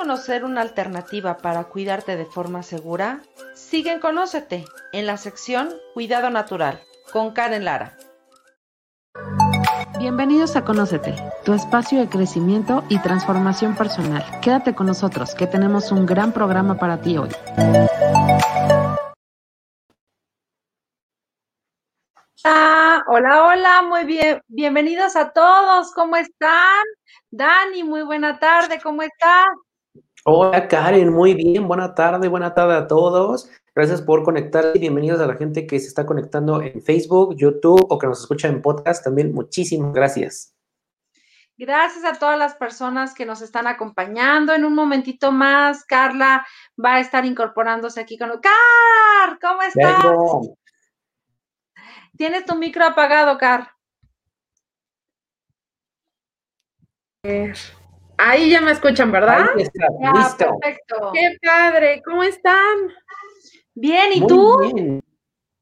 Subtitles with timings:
[0.00, 3.20] ¿Quieres conocer una alternativa para cuidarte de forma segura?
[3.54, 6.80] Sigue en Conócete en la sección Cuidado Natural
[7.12, 7.98] con Karen Lara.
[9.98, 14.24] Bienvenidos a Conócete, tu espacio de crecimiento y transformación personal.
[14.40, 17.28] Quédate con nosotros, que tenemos un gran programa para ti hoy.
[22.42, 24.40] Ah, hola, hola, muy bien.
[24.48, 25.92] Bienvenidos a todos.
[25.92, 26.84] ¿Cómo están?
[27.30, 28.80] Dani, muy buena tarde.
[28.82, 29.46] ¿Cómo estás?
[30.32, 31.66] Hola Karen, muy bien.
[31.66, 33.50] Buena tarde, buena tarde a todos.
[33.74, 37.84] Gracias por conectar y bienvenidos a la gente que se está conectando en Facebook, YouTube
[37.88, 39.02] o que nos escucha en podcast.
[39.02, 40.54] También muchísimas gracias.
[41.56, 44.54] Gracias a todas las personas que nos están acompañando.
[44.54, 46.46] En un momentito más, Carla
[46.78, 48.30] va a estar incorporándose aquí con...
[48.40, 49.36] ¡Car!
[49.40, 50.04] ¿Cómo estás?
[52.16, 53.72] Tienes tu micro apagado, Car.
[58.22, 59.48] Ahí ya me escuchan, ¿verdad?
[59.56, 60.58] Ahí está, listo.
[60.60, 61.10] Perfecto.
[61.14, 62.76] Qué padre, ¿cómo están?
[63.74, 64.72] Bien, ¿y Muy tú?
[64.74, 65.02] bien.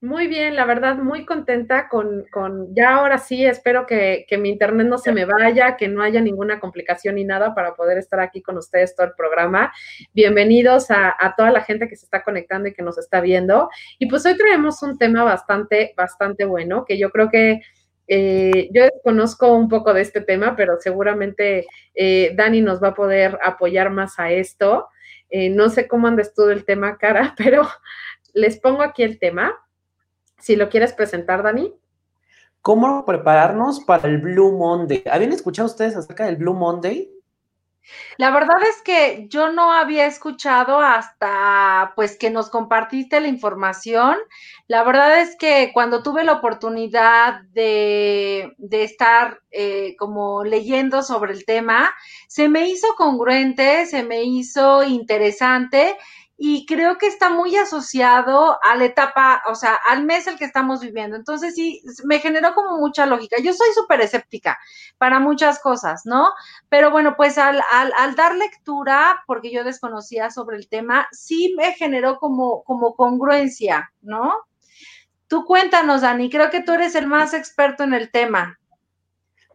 [0.00, 4.48] Muy bien, la verdad, muy contenta con, con ya ahora sí, espero que, que mi
[4.48, 8.20] internet no se me vaya, que no haya ninguna complicación ni nada para poder estar
[8.20, 9.72] aquí con ustedes todo el programa.
[10.12, 13.70] Bienvenidos a, a toda la gente que se está conectando y que nos está viendo.
[13.98, 17.60] Y pues hoy traemos un tema bastante, bastante bueno, que yo creo que
[18.08, 22.94] eh, yo desconozco un poco de este tema, pero seguramente eh, Dani nos va a
[22.94, 24.88] poder apoyar más a esto.
[25.28, 27.68] Eh, no sé cómo andes tú del tema, cara, pero
[28.32, 29.54] les pongo aquí el tema.
[30.38, 31.74] Si lo quieres presentar, Dani.
[32.62, 35.02] ¿Cómo prepararnos para el Blue Monday?
[35.10, 37.10] ¿Habían escuchado ustedes acerca del Blue Monday?
[38.16, 44.16] La verdad es que yo no había escuchado hasta pues que nos compartiste la información.
[44.66, 51.32] La verdad es que cuando tuve la oportunidad de, de estar eh, como leyendo sobre
[51.32, 51.94] el tema,
[52.28, 55.96] se me hizo congruente, se me hizo interesante
[56.40, 60.44] y creo que está muy asociado a la etapa, o sea, al mes el que
[60.44, 61.16] estamos viviendo.
[61.16, 63.38] Entonces sí, me generó como mucha lógica.
[63.42, 64.56] Yo soy súper escéptica
[64.98, 66.30] para muchas cosas, ¿no?
[66.68, 71.54] Pero bueno, pues al, al, al, dar lectura, porque yo desconocía sobre el tema, sí
[71.58, 74.32] me generó como, como congruencia, ¿no?
[75.26, 78.60] Tú cuéntanos, Dani, creo que tú eres el más experto en el tema.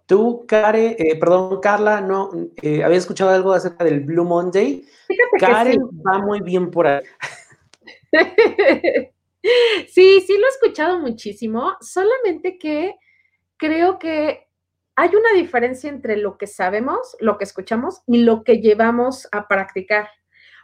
[0.06, 2.30] Tú, Karen, eh, perdón, Carla, no,
[2.62, 4.86] eh, ¿habías escuchado algo acerca del Blue Monday?
[5.08, 6.02] Fíjate Karen sí.
[6.06, 7.03] va muy bien por ahí.
[9.90, 12.96] sí, sí lo he escuchado muchísimo, solamente que
[13.58, 14.47] creo que
[14.96, 19.47] hay una diferencia entre lo que sabemos, lo que escuchamos y lo que llevamos a
[19.47, 20.09] practicar.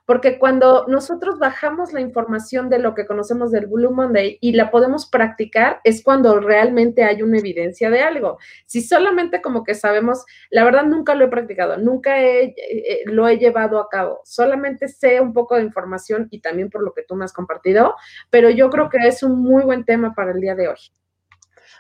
[0.09, 4.72] Porque cuando nosotros bajamos la información de lo que conocemos del Blue Monday y la
[4.72, 8.40] podemos practicar, es cuando realmente hay una evidencia de algo.
[8.66, 13.28] Si solamente como que sabemos, la verdad nunca lo he practicado, nunca he, eh, lo
[13.28, 17.03] he llevado a cabo, solamente sé un poco de información y también por lo que
[17.03, 17.94] tú me has compartido,
[18.31, 20.80] pero yo creo que es un muy buen tema para el día de hoy.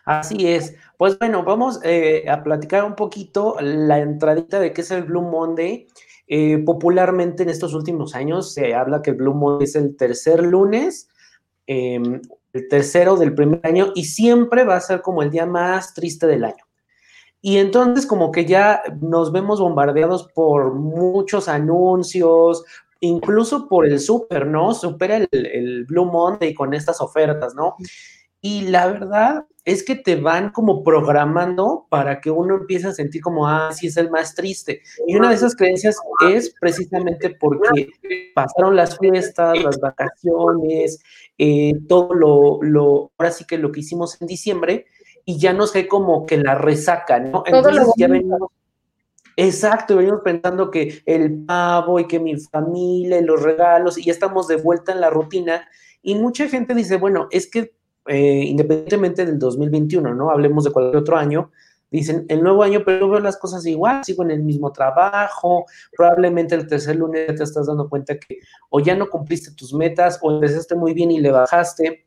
[0.05, 0.75] Así es.
[0.97, 5.23] Pues bueno, vamos eh, a platicar un poquito la entradita de qué es el Blue
[5.23, 5.87] Monday.
[6.31, 10.43] Eh, popularmente en estos últimos años se habla que el Blue Monday es el tercer
[10.43, 11.09] lunes,
[11.65, 11.99] eh,
[12.53, 16.27] el tercero del primer año y siempre va a ser como el día más triste
[16.27, 16.63] del año.
[17.41, 22.63] Y entonces como que ya nos vemos bombardeados por muchos anuncios,
[22.99, 24.75] incluso por el super, ¿no?
[24.75, 27.75] Supera el, el Blue Monday con estas ofertas, ¿no?
[28.39, 33.21] Y la verdad es que te van como programando para que uno empiece a sentir
[33.21, 34.81] como, ah, sí es el más triste.
[35.05, 35.95] Y una de esas creencias
[36.27, 37.91] es precisamente porque
[38.33, 41.03] pasaron las fiestas, las vacaciones,
[41.37, 44.87] eh, todo lo, lo, ahora sí que lo que hicimos en diciembre,
[45.23, 47.43] y ya nos cae como que la resaca, ¿no?
[47.45, 48.49] Entonces ya venimos,
[49.35, 54.13] exacto, venimos pensando que el pavo y que mi familia y los regalos, y ya
[54.13, 55.69] estamos de vuelta en la rutina,
[56.01, 57.77] y mucha gente dice, bueno, es que
[58.07, 60.31] eh, independientemente del 2021, ¿no?
[60.31, 61.51] Hablemos de cualquier otro año,
[61.91, 65.65] dicen el nuevo año, pero yo veo las cosas igual, sigo en el mismo trabajo,
[65.95, 70.19] probablemente el tercer lunes te estás dando cuenta que o ya no cumpliste tus metas
[70.21, 72.05] o empezaste muy bien y le bajaste.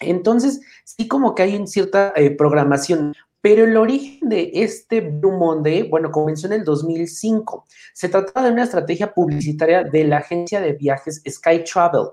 [0.00, 5.32] Entonces, sí como que hay en cierta eh, programación, pero el origen de este Blue
[5.32, 7.66] Monday, bueno, comenzó en el 2005.
[7.94, 12.08] Se trataba de una estrategia publicitaria de la agencia de viajes Sky Travel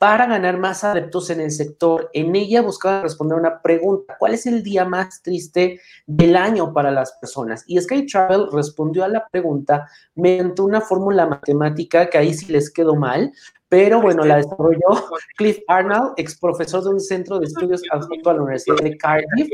[0.00, 2.08] para ganar más adeptos en el sector.
[2.14, 6.90] En ella buscaba responder una pregunta, ¿cuál es el día más triste del año para
[6.90, 7.64] las personas?
[7.66, 12.72] Y Sky Travel respondió a la pregunta mediante una fórmula matemática que ahí sí les
[12.72, 13.30] quedó mal,
[13.68, 18.32] pero bueno, la desarrolló Cliff Arnold, ex profesor de un centro de estudios adjunto a
[18.32, 19.50] la Universidad de Cardiff.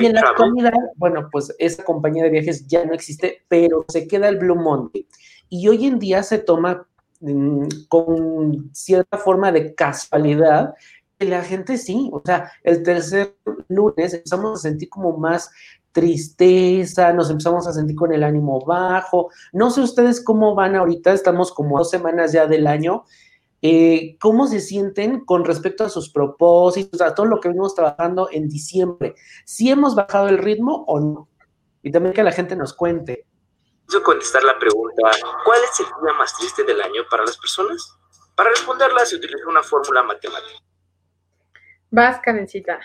[0.00, 4.06] Y en la actualidad, bueno, pues esa compañía de viajes ya no existe, pero se
[4.06, 5.06] queda el Blue Monday.
[5.48, 6.87] y hoy en día se toma
[7.88, 10.74] con cierta forma de casualidad
[11.18, 13.36] que la gente sí, o sea, el tercer
[13.66, 15.50] lunes empezamos a sentir como más
[15.92, 19.30] tristeza, nos empezamos a sentir con el ánimo bajo.
[19.52, 23.04] No sé ustedes cómo van ahorita, estamos como dos semanas ya del año.
[23.60, 28.28] Eh, ¿Cómo se sienten con respecto a sus propósitos, a todo lo que venimos trabajando
[28.30, 29.14] en diciembre?
[29.44, 31.28] ¿Si hemos bajado el ritmo o no?
[31.82, 33.26] Y también que la gente nos cuente.
[33.88, 35.10] Quiero contestar la pregunta,
[35.44, 37.96] ¿cuál es el día más triste del año para las personas?
[38.34, 40.60] Para responderla se utiliza una fórmula matemática.
[41.90, 42.80] Vas, Karencita.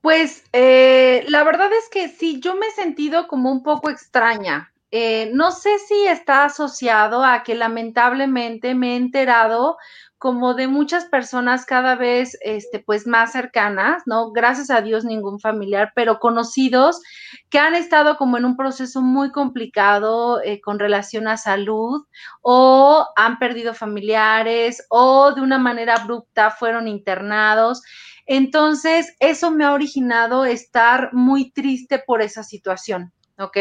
[0.00, 4.72] Pues eh, la verdad es que sí, yo me he sentido como un poco extraña.
[4.90, 9.78] Eh, no sé si está asociado a que lamentablemente me he enterado
[10.22, 14.30] como de muchas personas cada vez este, pues más cercanas, ¿no?
[14.30, 17.02] Gracias a Dios ningún familiar, pero conocidos
[17.50, 22.06] que han estado como en un proceso muy complicado eh, con relación a salud
[22.40, 27.82] o han perdido familiares o de una manera abrupta fueron internados.
[28.24, 33.12] Entonces, eso me ha originado estar muy triste por esa situación.
[33.38, 33.56] ¿ok?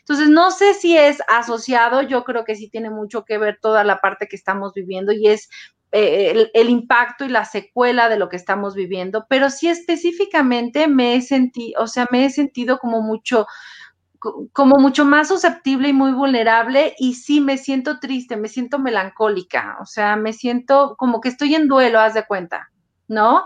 [0.00, 3.82] Entonces, no sé si es asociado, yo creo que sí tiene mucho que ver toda
[3.82, 5.48] la parte que estamos viviendo y es
[5.94, 11.16] eh, el, impacto y la secuela de lo que estamos viviendo, pero sí específicamente me
[11.16, 13.46] he sentido, o sea, me he sentido como mucho,
[14.52, 19.76] como mucho más susceptible y muy vulnerable y sí me siento triste, me siento melancólica,
[19.82, 22.71] o sea, me siento como que estoy en duelo, haz de cuenta.
[23.12, 23.44] ¿No?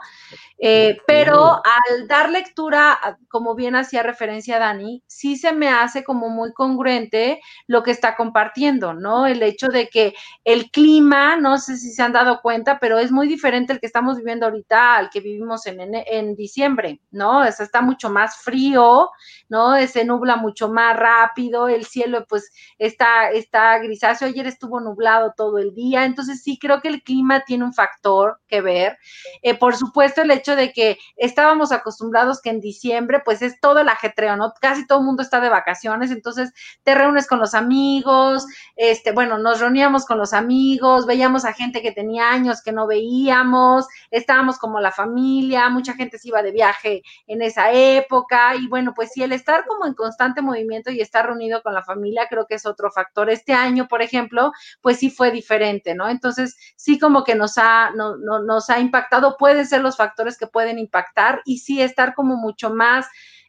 [0.58, 6.30] Eh, pero al dar lectura, como bien hacía referencia Dani, sí se me hace como
[6.30, 9.26] muy congruente lo que está compartiendo, ¿no?
[9.26, 10.14] El hecho de que
[10.44, 13.86] el clima, no sé si se han dado cuenta, pero es muy diferente el que
[13.86, 17.40] estamos viviendo ahorita al que vivimos en, en, diciembre, ¿no?
[17.40, 19.10] O está mucho más frío,
[19.50, 19.76] ¿no?
[19.86, 25.58] Se nubla mucho más rápido, el cielo pues está, está grisáceo, ayer estuvo nublado todo
[25.58, 28.98] el día, entonces sí creo que el clima tiene un factor que ver.
[29.42, 33.81] Eh, por supuesto, el hecho de que estábamos acostumbrados que en diciembre, pues es todo
[33.81, 34.53] el ajetreo, ¿no?
[34.61, 39.38] Casi todo el mundo está de vacaciones, entonces te reúnes con los amigos, este, bueno,
[39.38, 44.58] nos reuníamos con los amigos, veíamos a gente que tenía años que no veíamos, estábamos
[44.58, 49.12] como la familia, mucha gente se iba de viaje en esa época, y bueno, pues
[49.12, 52.55] sí, el estar como en constante movimiento y estar reunido con la familia, creo que
[52.55, 53.31] es otro factor.
[53.31, 56.08] Este año, por ejemplo, pues sí fue diferente, ¿no?
[56.08, 60.36] Entonces, sí como que nos ha, no, no, nos ha impactado pueden ser los factores
[60.36, 63.06] que pueden impactar y sí estar como mucho más,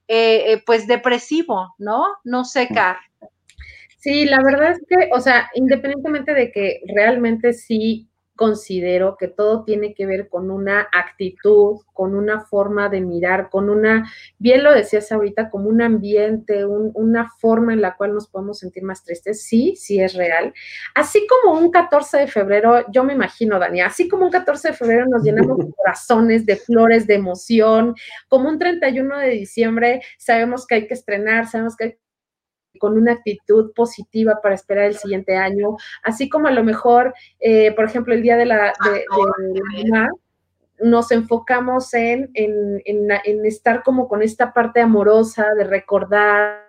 [0.07, 2.05] eh, eh, pues, depresivo, ¿no?
[2.23, 2.97] No sé, Car.
[3.97, 9.65] Sí, la verdad es que, o sea, independientemente de que realmente sí considero que todo
[9.65, 14.73] tiene que ver con una actitud, con una forma de mirar, con una, bien lo
[14.73, 19.43] decías ahorita, como un ambiente, una forma en la cual nos podemos sentir más tristes.
[19.43, 20.53] Sí, sí es real.
[20.95, 24.73] Así como un 14 de febrero, yo me imagino, Dani, así como un 14 de
[24.73, 27.93] febrero nos llenamos de corazones, de flores, de emoción,
[28.29, 29.57] como un 31 de diciembre
[30.17, 31.97] sabemos que hay que estrenar, sabemos que hay
[32.77, 37.73] con una actitud positiva para esperar el siguiente año, así como a lo mejor, eh,
[37.73, 39.05] por ejemplo, el día de la, de,
[39.89, 40.09] mamá,
[40.79, 46.67] nos enfocamos en, en, en, estar como con esta parte amorosa, de recordar,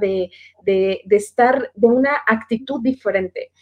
[0.00, 0.30] de,
[0.62, 3.52] de, de estar de una actitud diferente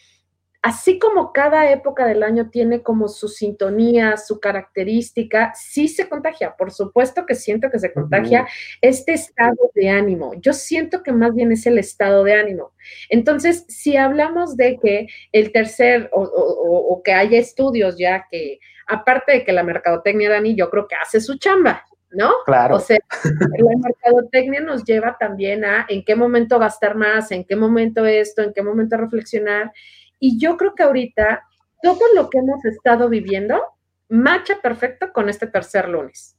[0.67, 6.57] así como cada época del año tiene como su sintonía, su característica, sí se contagia,
[6.57, 8.45] por supuesto que siento que se contagia
[8.81, 10.33] este estado de ánimo.
[10.41, 12.73] Yo siento que más bien es el estado de ánimo.
[13.07, 19.45] Entonces, si hablamos de que el tercer o, que haya estudios ya que, aparte de
[19.45, 22.33] que la mercadotecnia, Dani, yo creo que hace su chamba, ¿no?
[22.45, 22.75] Claro.
[22.75, 27.55] O sea, la mercadotecnia nos lleva también a en qué momento gastar más, en qué
[27.55, 29.71] momento esto, en qué momento reflexionar.
[30.19, 31.43] Y yo creo que ahorita
[31.81, 33.61] todo lo que hemos estado viviendo
[34.09, 36.37] marcha perfecto con este tercer lunes.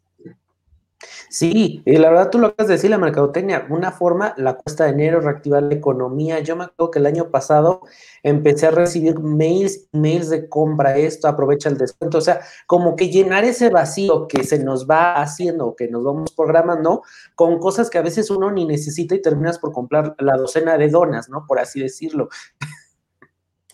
[1.30, 4.85] Sí, y la verdad tú lo acabas de decir, la mercadotecnia, una forma, la cuesta
[4.85, 6.40] de enero, reactivar la economía.
[6.40, 7.82] Yo me acuerdo que el año pasado
[8.23, 13.11] empecé a recibir mails, mails de compra esto, aprovecha el descuento, o sea, como que
[13.11, 17.02] llenar ese vacío que se nos va haciendo, que nos vamos programando,
[17.37, 20.88] con cosas que a veces uno ni necesita y terminas por comprar la docena de
[20.88, 21.44] donas, ¿no?
[21.47, 22.28] Por así decirlo.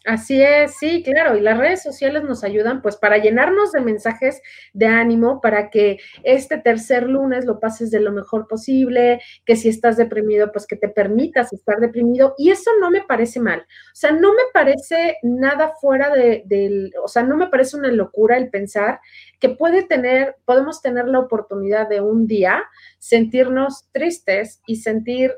[0.06, 4.42] Así es, sí, claro, y las redes sociales nos ayudan pues para llenarnos de mensajes
[4.74, 9.70] de ánimo, para que este tercer lunes lo pases de lo mejor posible, que si
[9.70, 13.94] estás deprimido, pues que te permitas estar deprimido, y eso no me parece mal, o
[13.94, 18.36] sea, no me parece nada fuera de, del, o sea, no me parece una locura
[18.36, 19.00] el pensar
[19.40, 22.62] que puede tener, podemos tener la oportunidad de un día
[22.98, 25.32] sentirnos tristes y sentir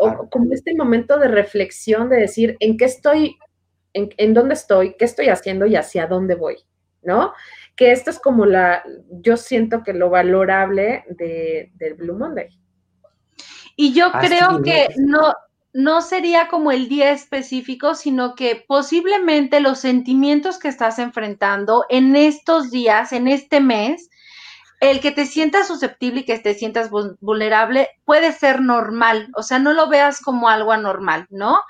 [0.00, 3.36] o como este momento de reflexión de decir en qué estoy,
[3.98, 6.56] en, en, dónde estoy, qué estoy haciendo y hacia dónde voy,
[7.02, 7.32] ¿no?
[7.76, 12.48] Que esto es como la, yo siento que lo valorable de, del Blue Monday.
[13.76, 15.34] Y yo creo que no,
[15.72, 22.16] no sería como el día específico, sino que posiblemente los sentimientos que estás enfrentando en
[22.16, 24.10] estos días, en este mes,
[24.80, 29.58] el que te sientas susceptible y que te sientas vulnerable puede ser normal, o sea,
[29.58, 31.60] no lo veas como algo anormal, ¿no?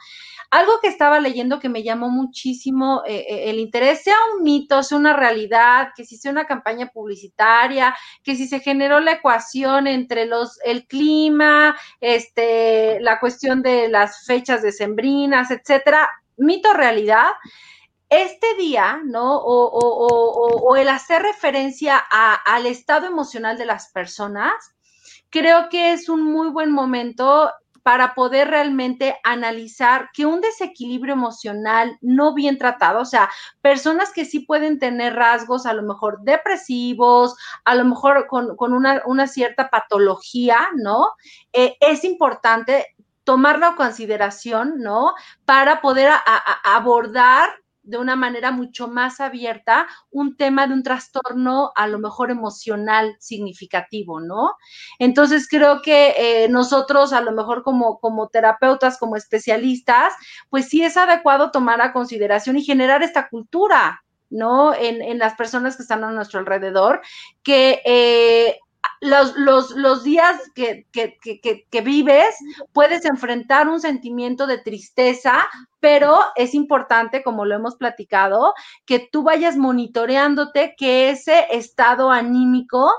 [0.50, 4.82] Algo que estaba leyendo que me llamó muchísimo eh, eh, el interés, sea un mito,
[4.82, 9.86] sea una realidad, que si sea una campaña publicitaria, que si se generó la ecuación
[9.86, 17.28] entre los, el clima, este, la cuestión de las fechas decembrinas, etcétera, mito realidad
[18.08, 19.38] este día, ¿no?
[19.38, 24.52] O, el hacer referencia al estado emocional de las personas,
[25.30, 27.50] creo que es un muy buen momento
[27.82, 33.30] para poder realmente analizar que un desequilibrio emocional no bien tratado, o sea,
[33.60, 39.26] personas que sí pueden tener rasgos a lo mejor depresivos, a lo mejor con, una,
[39.26, 41.08] cierta patología, ¿no?
[41.52, 42.94] Eh, es importante
[43.24, 45.14] tomarlo a consideración, ¿no?
[45.44, 46.10] Para poder
[46.64, 47.50] abordar
[47.88, 53.16] de una manera mucho más abierta un tema de un trastorno a lo mejor emocional
[53.18, 54.52] significativo, ¿no?
[54.98, 60.12] Entonces creo que eh, nosotros a lo mejor como, como terapeutas, como especialistas,
[60.50, 64.74] pues sí es adecuado tomar a consideración y generar esta cultura, ¿no?
[64.74, 67.00] En, en, las personas que están a nuestro alrededor,
[67.42, 68.58] que eh,
[69.00, 72.36] los, los, los días que, que, que, que, vives,
[72.72, 75.48] puedes enfrentar un sentimiento de tristeza,
[75.80, 78.54] pero es importante, como lo hemos platicado,
[78.84, 82.90] que tú vayas monitoreándote, que ese estado anímico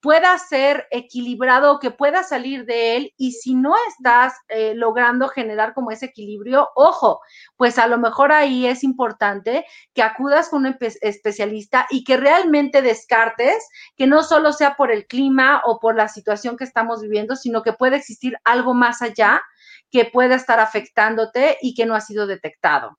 [0.00, 5.74] pueda ser equilibrado, que pueda salir de él y si no estás eh, logrando generar
[5.74, 7.20] como ese equilibrio, ojo,
[7.56, 12.82] pues a lo mejor ahí es importante que acudas con un especialista y que realmente
[12.82, 17.36] descartes que no solo sea por el clima o por la situación que estamos viviendo,
[17.36, 19.42] sino que puede existir algo más allá
[19.90, 22.98] que pueda estar afectándote y que no ha sido detectado.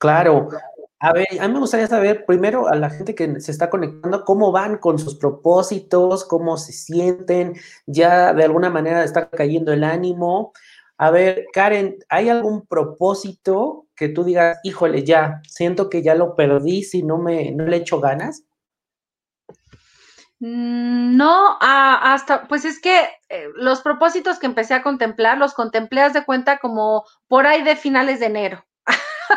[0.00, 0.48] Claro,
[0.98, 4.24] a ver, a mí me gustaría saber primero a la gente que se está conectando,
[4.24, 7.54] cómo van con sus propósitos, cómo se sienten,
[7.84, 10.54] ya de alguna manera está cayendo el ánimo.
[10.96, 16.34] A ver, Karen, ¿hay algún propósito que tú digas, híjole, ya, siento que ya lo
[16.34, 18.44] perdí si no me no le echo ganas?
[20.38, 26.08] Mm, no, hasta, pues es que eh, los propósitos que empecé a contemplar, los contemplé,
[26.08, 28.64] de cuenta como por ahí de finales de enero.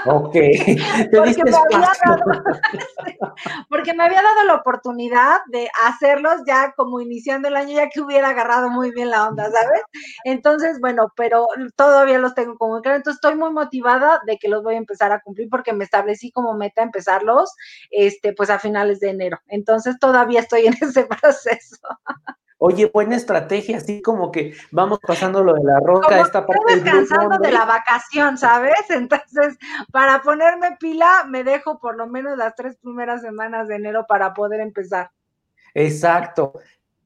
[0.06, 0.34] Ok.
[1.12, 2.24] porque, me había dado,
[3.70, 8.02] porque me había dado la oportunidad de hacerlos ya como iniciando el año, ya que
[8.02, 9.82] hubiera agarrado muy bien la onda, ¿sabes?
[10.26, 12.98] Entonces, bueno, pero todavía los tengo como claro.
[12.98, 16.32] Entonces, estoy muy motivada de que los voy a empezar a cumplir porque me establecí
[16.32, 17.54] como meta empezarlos,
[17.92, 19.40] este, pues a finales de enero.
[19.48, 21.78] Entonces, todavía estoy en ese proceso.
[22.66, 26.64] Oye, buena estrategia, así como que vamos pasando lo de la roca, esta parte.
[26.66, 28.80] Estoy descansando de la vacación, ¿sabes?
[28.90, 29.58] Entonces,
[29.92, 34.34] para ponerme pila, me dejo por lo menos las tres primeras semanas de enero para
[34.34, 35.12] poder empezar.
[35.74, 36.54] Exacto.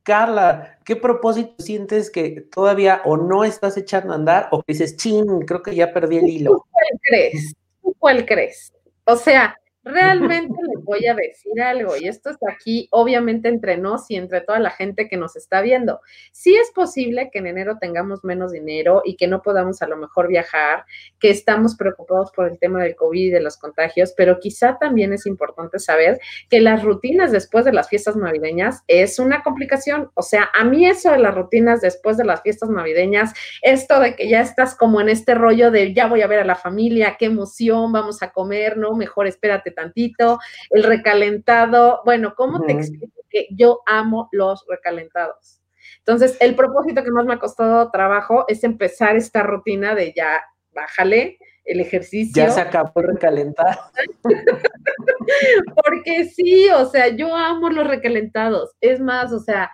[0.04, 4.96] Carla, ¿qué propósito sientes que todavía o no estás echando a andar o que dices,
[4.96, 6.68] ching, creo que ya perdí el hilo?
[6.70, 7.56] ¿Cuál crees?
[7.98, 8.72] ¿Cuál crees?
[9.06, 14.10] O sea, Realmente les voy a decir algo, y esto está aquí, obviamente, entre nos
[14.12, 16.02] y entre toda la gente que nos está viendo.
[16.32, 19.98] Sí es posible que en enero tengamos menos dinero y que no podamos a lo
[19.98, 20.86] mejor viajar,
[21.20, 25.14] que estamos preocupados por el tema del COVID y de los contagios, pero quizá también
[25.14, 30.12] es importante saber que las rutinas después de las fiestas navideñas es una complicación.
[30.16, 34.16] O sea, a mí eso de las rutinas después de las fiestas navideñas, esto de
[34.16, 37.16] que ya estás como en este rollo de ya voy a ver a la familia,
[37.18, 38.94] qué emoción, vamos a comer, ¿no?
[38.96, 40.40] Mejor espérate tantito,
[40.72, 45.62] el recalentado, bueno, ¿cómo te explico que yo amo los recalentados?
[46.00, 50.42] Entonces, el propósito que más me ha costado trabajo es empezar esta rutina de ya,
[50.74, 52.44] bájale el ejercicio.
[52.44, 53.78] Ya se acabó el recalentado.
[55.84, 58.76] Porque sí, o sea, yo amo los recalentados.
[58.80, 59.72] Es más, o sea,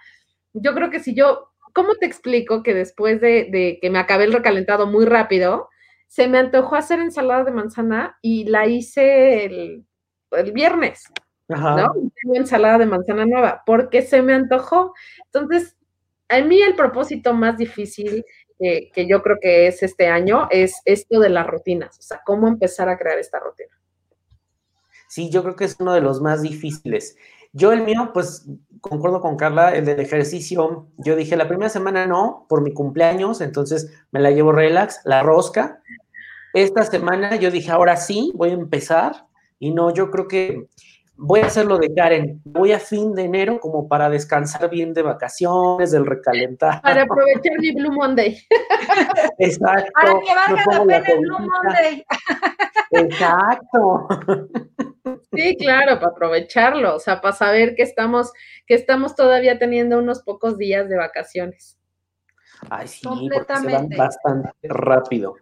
[0.53, 4.23] yo creo que si yo, ¿cómo te explico que después de, de que me acabé
[4.25, 5.69] el recalentado muy rápido,
[6.07, 9.85] se me antojó hacer ensalada de manzana y la hice el
[10.35, 11.03] el viernes,
[11.47, 11.93] ¿no?
[11.93, 14.93] Tengo ensalada de manzana nueva, porque se me antojó.
[15.25, 15.75] Entonces,
[16.29, 18.25] a mí el propósito más difícil
[18.59, 22.47] que yo creo que es este año es esto de las rutinas, o sea, cómo
[22.47, 23.77] empezar a crear esta rutina.
[25.09, 27.17] Sí, yo creo que es uno de los más difíciles.
[27.51, 28.47] Yo el mío, pues
[28.81, 33.41] concuerdo con Carla, el del ejercicio, yo dije la primera semana no, por mi cumpleaños,
[33.41, 35.83] entonces me la llevo relax, la rosca.
[36.53, 39.27] Esta semana yo dije, ahora sí, voy a empezar.
[39.63, 40.67] Y no, yo creo que
[41.15, 42.41] voy a hacer lo de Karen.
[42.43, 46.81] Voy a fin de enero como para descansar bien de vacaciones, del recalentar.
[46.81, 48.37] Para aprovechar mi Blue Monday.
[49.39, 49.89] Exacto.
[49.93, 52.05] Para que valga la pena el Blue Monday.
[52.91, 54.07] Exacto.
[55.31, 58.33] Sí, claro, para aprovecharlo, o sea, para saber que estamos,
[58.67, 61.79] que estamos todavía teniendo unos pocos días de vacaciones.
[62.69, 65.35] Ay, sí, porque se van bastante rápido.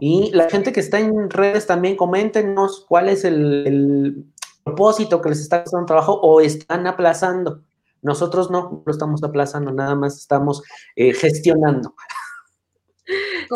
[0.00, 4.24] Y la gente que está en redes también, coméntenos cuál es el,
[4.64, 7.62] propósito que les está un trabajo o están aplazando.
[8.00, 10.62] Nosotros no lo estamos aplazando, nada más estamos
[10.96, 11.94] eh, gestionando.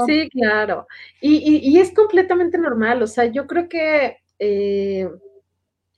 [0.07, 0.87] Sí, claro.
[1.23, 3.03] Y, es completamente normal.
[3.03, 5.09] O sea, yo creo que eh,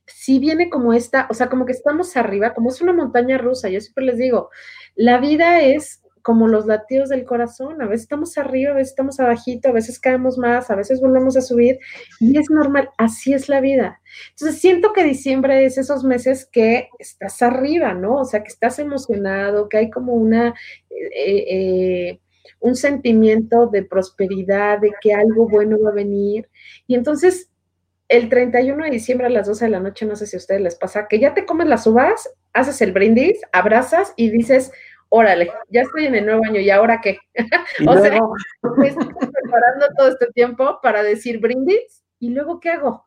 [0.06, 3.68] si viene como esta, o sea, como que estamos arriba, como es una montaña rusa.
[3.68, 4.50] Yo siempre les digo,
[4.94, 9.20] la vida es como los latidos del corazón, a veces estamos arriba, a veces estamos
[9.20, 11.78] abajito, a veces caemos más, a veces volvemos a subir
[12.20, 14.00] y es normal, así es la vida.
[14.30, 18.16] Entonces siento que diciembre es esos meses que estás arriba, ¿no?
[18.16, 20.54] O sea, que estás emocionado, que hay como una,
[20.90, 22.20] eh, eh,
[22.60, 26.48] un sentimiento de prosperidad, de que algo bueno va a venir.
[26.86, 27.50] Y entonces
[28.08, 30.62] el 31 de diciembre a las 12 de la noche, no sé si a ustedes
[30.62, 34.72] les pasa, que ya te comes las uvas, haces el brindis, abrazas y dices,
[35.08, 37.18] órale, ya estoy en el nuevo año, ¿y ahora qué?
[37.86, 38.20] o sea,
[38.76, 43.06] me estoy preparando todo este tiempo para decir brindis, ¿y luego qué hago?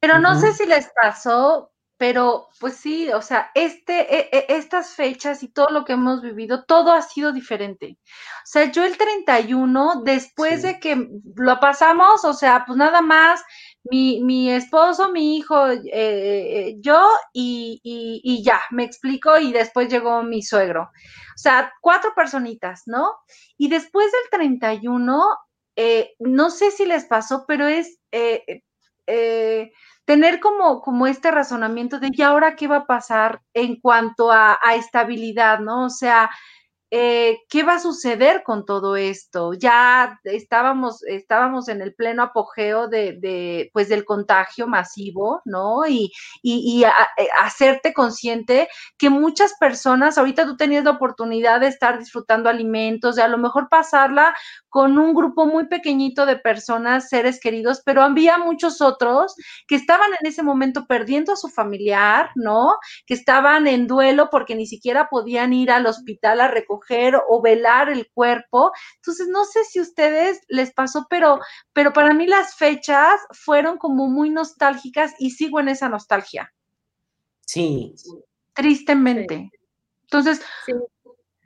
[0.00, 4.90] Pero no sé si les pasó, pero pues sí, o sea, este, e, e, estas
[4.94, 7.98] fechas y todo lo que hemos vivido, todo ha sido diferente.
[8.04, 13.42] O sea, yo el 31, después de que lo pasamos, o sea, pues nada más
[13.84, 17.00] mi, mi esposo, mi hijo, eh, eh, yo
[17.32, 20.82] y, y, ya, me explico, y después llegó mi suegro.
[20.82, 23.10] O sea, cuatro personitas, ¿no?
[23.56, 25.22] Y después del 31,
[25.76, 27.98] eh, no sé si les pasó, pero es
[30.04, 34.58] tener como, como este razonamiento de, ¿y ahora qué va a pasar en cuanto a,
[34.62, 35.86] a estabilidad, ¿no?
[35.86, 36.30] O sea,
[36.90, 39.52] eh, ¿qué va a suceder con todo esto?
[39.52, 45.86] Ya estábamos, estábamos en el pleno apogeo de, pues del contagio masivo, ¿no?
[45.86, 46.10] Y,
[46.42, 52.48] y, eh, hacerte consciente que muchas personas, ahorita tú tenías la oportunidad de estar disfrutando
[52.48, 54.34] alimentos, de a lo mejor pasarla
[54.70, 59.34] con un grupo muy pequeñito de personas, seres queridos, pero había muchos otros
[59.66, 62.76] que estaban en ese momento perdiendo a su familiar, ¿no?
[63.06, 66.77] Que estaban en duelo porque ni siquiera podían ir al hospital a recoger
[67.28, 68.72] o velar el cuerpo.
[68.96, 71.40] Entonces, no sé si a ustedes les pasó, pero,
[71.72, 76.52] pero para mí las fechas fueron como muy nostálgicas y sigo en esa nostalgia.
[77.46, 77.94] Sí.
[78.54, 79.50] Tristemente.
[80.02, 80.42] Entonces,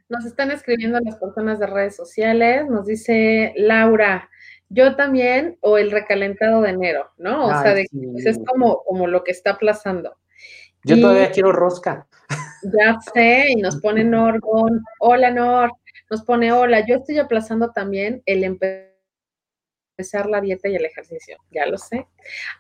[0.09, 4.29] nos están escribiendo las personas de redes sociales, nos dice Laura,
[4.69, 7.47] yo también, o el recalentado de enero, ¿no?
[7.47, 10.17] O sea, pues, es como, como lo que está aplazando.
[10.85, 12.07] Yo todavía quiero rosca.
[12.63, 15.73] Ya sé, y nos pone Norgon, hola Nor,
[16.11, 21.67] nos pone hola, yo estoy aplazando también el empezar la dieta y el ejercicio, ya
[21.67, 22.07] lo sé.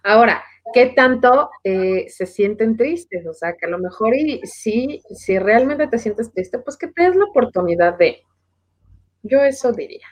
[0.02, 3.26] Ahora, ¿qué tanto eh, se sienten tristes?
[3.26, 6.88] O sea, que a lo mejor y si, si realmente te sientes triste, pues que
[6.88, 8.22] te des la oportunidad de,
[9.22, 10.06] yo eso diría.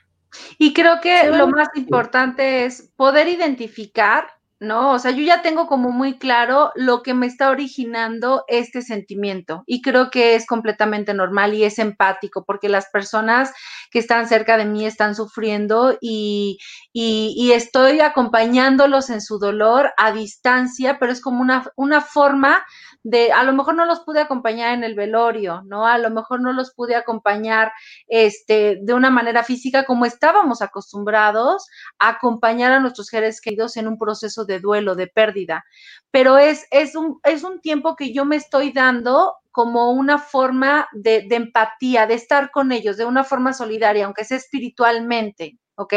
[0.59, 4.29] Y creo que lo más importante es poder identificar
[4.61, 4.93] ¿no?
[4.93, 9.65] O sea, yo ya tengo como muy claro lo que me está originando este sentimiento
[9.67, 13.53] y creo que es completamente normal y es empático porque las personas
[13.91, 16.59] que están cerca de mí están sufriendo y,
[16.93, 22.65] y, estoy acompañándolos en su dolor a distancia, pero es como una, una forma
[23.03, 25.87] de, a lo mejor no los pude acompañar en el velorio, ¿no?
[25.87, 27.73] A lo mejor no los pude acompañar
[28.09, 31.67] este, de una manera física como estábamos acostumbrados
[31.99, 35.65] a acompañar a nuestros seres queridos en un proceso de duelo, de pérdida.
[36.11, 40.89] Pero es, es, un, es un tiempo que yo me estoy dando como una forma
[40.93, 45.59] de, de empatía, de estar con ellos, de una forma solidaria, aunque sea espiritualmente.
[45.81, 45.95] ¿Ok?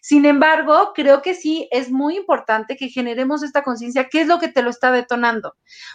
[0.00, 4.38] Sin embargo, creo que sí es muy importante que generemos esta conciencia, ¿qué es lo
[4.38, 5.54] que te lo está detonando?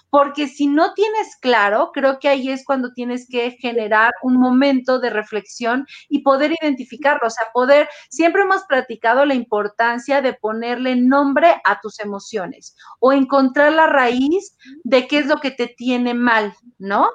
[0.10, 5.00] Porque si no tienes claro, creo que ahí es cuando tienes que generar un momento
[5.00, 10.96] de reflexión y poder identificarlo, o sea, poder, siempre hemos platicado la importancia de ponerle
[10.96, 16.14] nombre a tus emociones o encontrar la raíz de qué es lo que te tiene
[16.14, 17.10] mal, ¿no?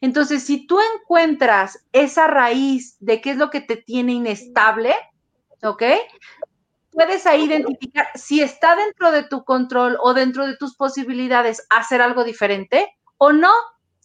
[0.00, 4.94] Entonces, si tú encuentras esa raíz de qué es lo que te tiene inestable,
[5.64, 5.82] ¿ok?
[6.92, 12.00] Puedes ahí identificar si está dentro de tu control o dentro de tus posibilidades hacer
[12.00, 13.52] algo diferente o no,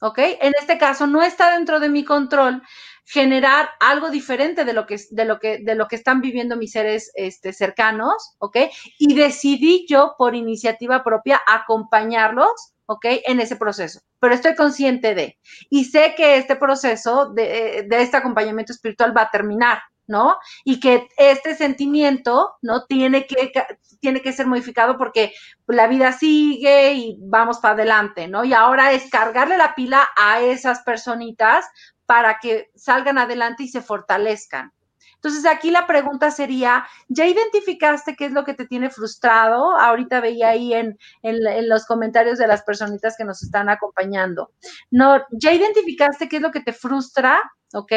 [0.02, 0.18] ¿ok?
[0.42, 2.64] En este caso no está dentro de mi control
[3.06, 6.72] generar algo diferente de lo que, de lo que, de lo que están viviendo mis
[6.72, 8.58] seres este, cercanos, ¿ok?
[9.00, 13.06] Y decidí yo por iniciativa propia acompañarlos, ¿ok?
[13.26, 15.38] En ese proceso, pero estoy consciente de,
[15.70, 20.40] y sé que este proceso de, de este acompañamiento espiritual va a terminar, ¿no?
[20.66, 22.86] Y que este sentimiento, ¿no?
[22.86, 23.52] Tiene que,
[24.02, 25.34] tiene que ser modificado porque
[25.68, 28.44] la vida sigue y vamos para adelante, ¿no?
[28.44, 31.66] Y ahora es cargarle la pila a esas personitas
[32.08, 34.74] para que salgan adelante y se fortalezcan.
[35.22, 39.78] Entonces aquí la pregunta sería, ¿ya identificaste qué es lo que te tiene frustrado?
[39.78, 44.54] Ahorita veía ahí en, en, los comentarios de las personitas que nos están acompañando.
[44.90, 47.42] No, ¿ya identificaste qué es lo que te frustra?
[47.74, 47.92] ¿Ok?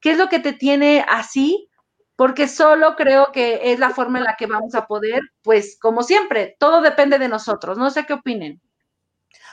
[0.00, 1.68] ¿Qué es lo que te tiene así?
[2.16, 6.02] Porque solo creo que es la forma en la que vamos a poder, pues como
[6.02, 7.76] siempre, todo depende de nosotros.
[7.76, 8.62] No sé qué opinen.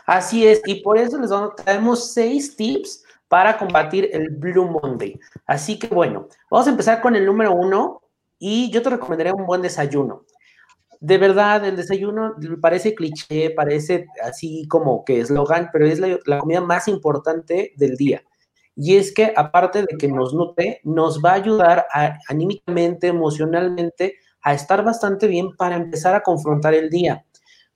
[0.05, 5.17] Así es, y por eso les traemos seis tips para combatir el Blue Monday.
[5.45, 8.01] Así que bueno, vamos a empezar con el número uno
[8.37, 10.25] y yo te recomendaría un buen desayuno.
[10.99, 16.59] De verdad, el desayuno parece cliché, parece así como que eslogan, pero es la, comida
[16.59, 18.21] más importante del día.
[18.75, 21.85] Y es que aparte de que nos nutre, nos va a ayudar
[22.27, 27.23] anímicamente, emocionalmente, a estar bastante bien para empezar a confrontar el día.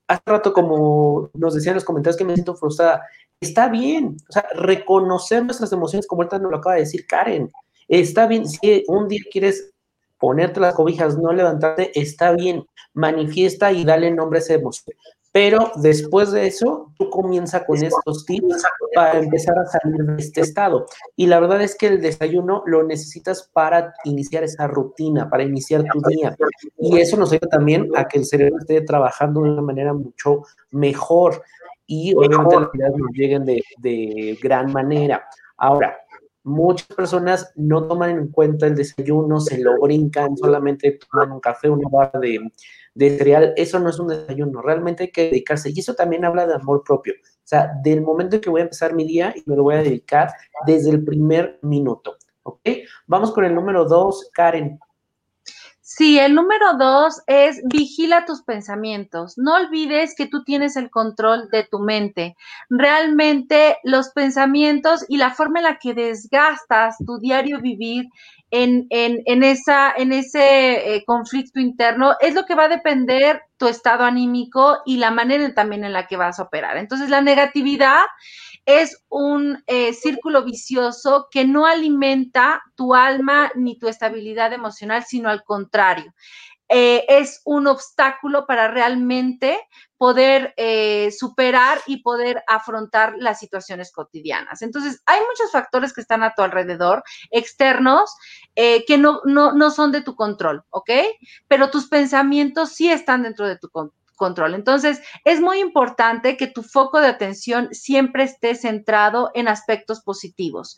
[0.06, 3.04] Hace rato, como nos decían los comentarios que me siento frustrada,
[3.42, 7.52] está bien, o sea, reconocer nuestras emociones, como ahorita nos lo acaba de decir Karen,
[7.88, 9.72] está bien, si un día quieres
[10.20, 14.96] ponerte las cobijas, no levantarte, está bien, manifiesta y dale nombre a esa emoción.
[15.32, 20.40] Pero después de eso, tú comienza con estos tips para empezar a salir de este
[20.40, 20.86] estado.
[21.18, 25.84] Y la verdad es que el desayuno lo necesitas para iniciar esa rutina, para iniciar
[25.92, 26.38] tu día.
[26.80, 30.44] Y eso nos ayuda también a que el cerebro esté trabajando de una manera mucho
[30.72, 31.44] mejor
[31.88, 35.28] y obviamente las ideas nos lleguen de, gran manera.
[35.58, 35.96] Ahora,
[36.44, 41.70] muchas personas no toman en cuenta el desayuno, se lo brincan, solamente toman un café,
[41.70, 42.40] una barra de,
[42.94, 43.54] de, cereal.
[43.56, 45.72] Eso no es un desayuno, realmente hay que dedicarse.
[45.74, 47.14] Y eso también habla de amor propio.
[47.18, 49.76] O sea, del momento en que voy a empezar mi día y me lo voy
[49.76, 50.30] a dedicar
[50.66, 52.16] desde el primer minuto.
[52.44, 52.62] ¿Ok?
[53.08, 54.80] Vamos con el número dos, Karen.
[55.98, 59.38] Sí, el número dos es vigila tus pensamientos.
[59.38, 62.36] No olvides que tú tienes el control de tu mente.
[62.70, 68.08] Realmente los pensamientos y la forma en la que desgastas tu diario vivir
[68.64, 73.68] en, en, esa, en ese eh, conflicto interno es lo que va a depender tu
[73.68, 76.78] estado anímico y la manera también en la que vas a operar.
[76.78, 78.04] Entonces, la negatividad
[78.66, 85.30] es un eh, círculo vicioso que no alimenta tu alma ni tu estabilidad emocional, sino
[85.30, 86.14] al contrario.
[86.70, 89.60] Eh, es un obstáculo para realmente
[89.98, 94.62] poder eh, superar y poder afrontar las situaciones cotidianas.
[94.62, 98.16] Entonces, hay muchos factores que están a tu alrededor, externos,
[98.56, 100.90] que no, no, no son de tu control, ¿ok?
[101.48, 104.56] Pero tus pensamientos sí están dentro de tu control control.
[104.56, 110.78] Entonces, es muy importante que tu foco de atención siempre esté centrado en aspectos positivos.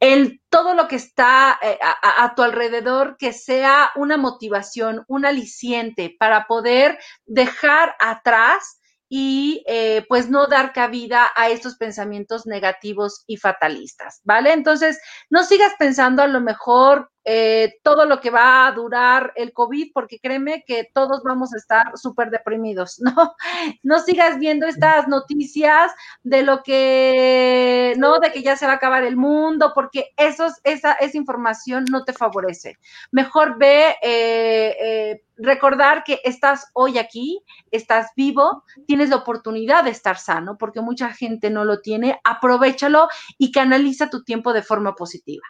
[0.00, 6.14] En todo lo que está eh, a, tu alrededor, que sea una motivación, un aliciente
[6.18, 13.36] para poder dejar atrás y eh, pues no dar cabida a estos pensamientos negativos y
[13.36, 14.52] fatalistas, ¿vale?
[14.52, 19.52] Entonces, no sigas pensando a lo mejor eh, todo lo que va a durar el
[19.52, 23.34] COVID, porque créeme que todos vamos a estar súper deprimidos, ¿no?
[23.82, 25.90] No sigas viendo estas noticias
[26.22, 28.20] de lo que, ¿no?
[28.20, 32.04] De que ya se va a acabar el mundo, porque esos, esa, esa información no
[32.04, 32.78] te favorece.
[33.10, 39.90] Mejor ve, eh, eh, recordar que estás hoy aquí, estás vivo, tienes la oportunidad de
[39.90, 44.94] estar sano, porque mucha gente no lo tiene, aprovechalo y canaliza tu tiempo de forma
[44.94, 45.42] positiva.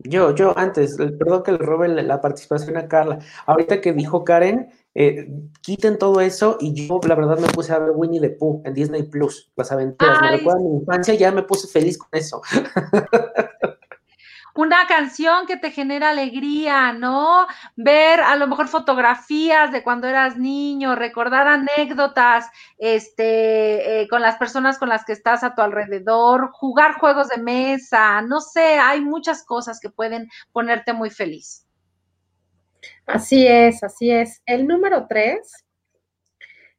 [0.00, 3.18] Yo, yo antes, perdón que le robe la, participación a Carla.
[3.46, 5.28] Ahorita que dijo Karen, eh,
[5.60, 8.74] quiten todo eso y yo la verdad me puse a ver Winnie the Pooh en
[8.74, 10.20] Disney Plus, las aventuras.
[10.22, 12.40] Me recuerda a mi infancia, ya me puse feliz con eso.
[14.58, 17.46] una canción que te genera alegría, ¿no?
[17.76, 24.34] Ver a lo mejor fotografías de cuando eras niño, recordar anécdotas este, eh, con las
[24.36, 29.00] personas con las que estás a tu alrededor, jugar juegos de mesa, no sé, hay
[29.00, 31.64] muchas cosas que pueden ponerte muy feliz.
[33.06, 34.42] Así es, así es.
[34.44, 35.52] El número tres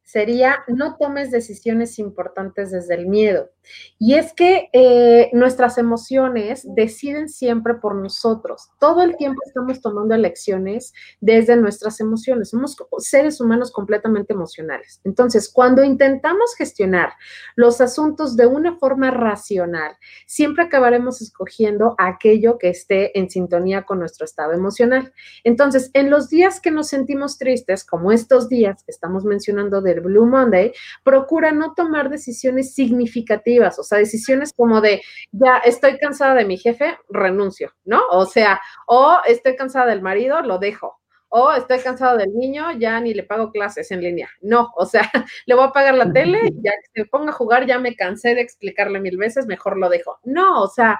[0.03, 3.51] sería no tomes decisiones importantes desde el miedo.
[3.97, 8.69] Y es que eh, nuestras emociones deciden siempre por nosotros.
[8.79, 12.49] Todo el tiempo estamos tomando elecciones desde nuestras emociones.
[12.49, 15.01] Somos seres humanos completamente emocionales.
[15.03, 17.13] Entonces, cuando intentamos gestionar
[17.55, 23.99] los asuntos de una forma racional, siempre acabaremos escogiendo aquello que esté en sintonía con
[23.99, 25.13] nuestro estado emocional.
[25.43, 30.01] Entonces, en los días que nos sentimos tristes, como estos días que estamos mencionando del
[30.01, 30.71] Blue Monday,
[31.03, 36.57] procura no tomar decisiones significativas, o sea, decisiones como de, ya estoy cansada de mi
[36.57, 38.01] jefe, renuncio, ¿no?
[38.11, 40.99] O sea, o estoy cansada del marido, lo dejo.
[41.31, 44.29] O estoy cansado del niño, ya ni le pago clases en línea.
[44.41, 45.01] No, o sea,
[45.45, 48.33] le voy a pagar la tele, ya que se ponga a jugar, ya me cansé
[48.33, 50.19] de explicarle mil veces, mejor lo dejo.
[50.23, 50.99] No, o sea,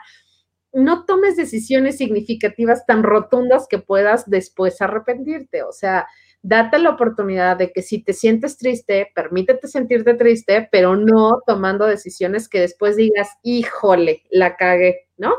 [0.72, 5.64] no tomes decisiones significativas tan rotundas que puedas después arrepentirte.
[5.64, 6.08] O sea,
[6.42, 11.86] date la oportunidad de que si te sientes triste, permítete sentirte triste, pero no tomando
[11.86, 15.34] decisiones que después digas, híjole, la cagué, ¿no?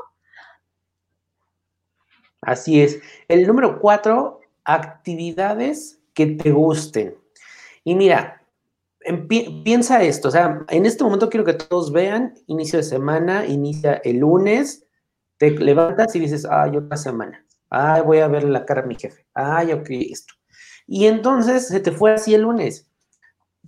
[2.43, 3.01] Así es.
[3.29, 7.17] El número cuatro, actividades que te gusten.
[7.85, 8.43] Y mira,
[9.65, 13.95] piensa esto, o sea, en este momento quiero que todos vean, inicio de semana, inicia
[14.05, 14.87] el lunes,
[15.39, 18.97] te levantas y dices, ay, otra semana, ay, voy a ver la cara a mi
[18.97, 20.35] jefe, ay, ok, esto.
[20.93, 22.89] Y entonces se te fue así el lunes.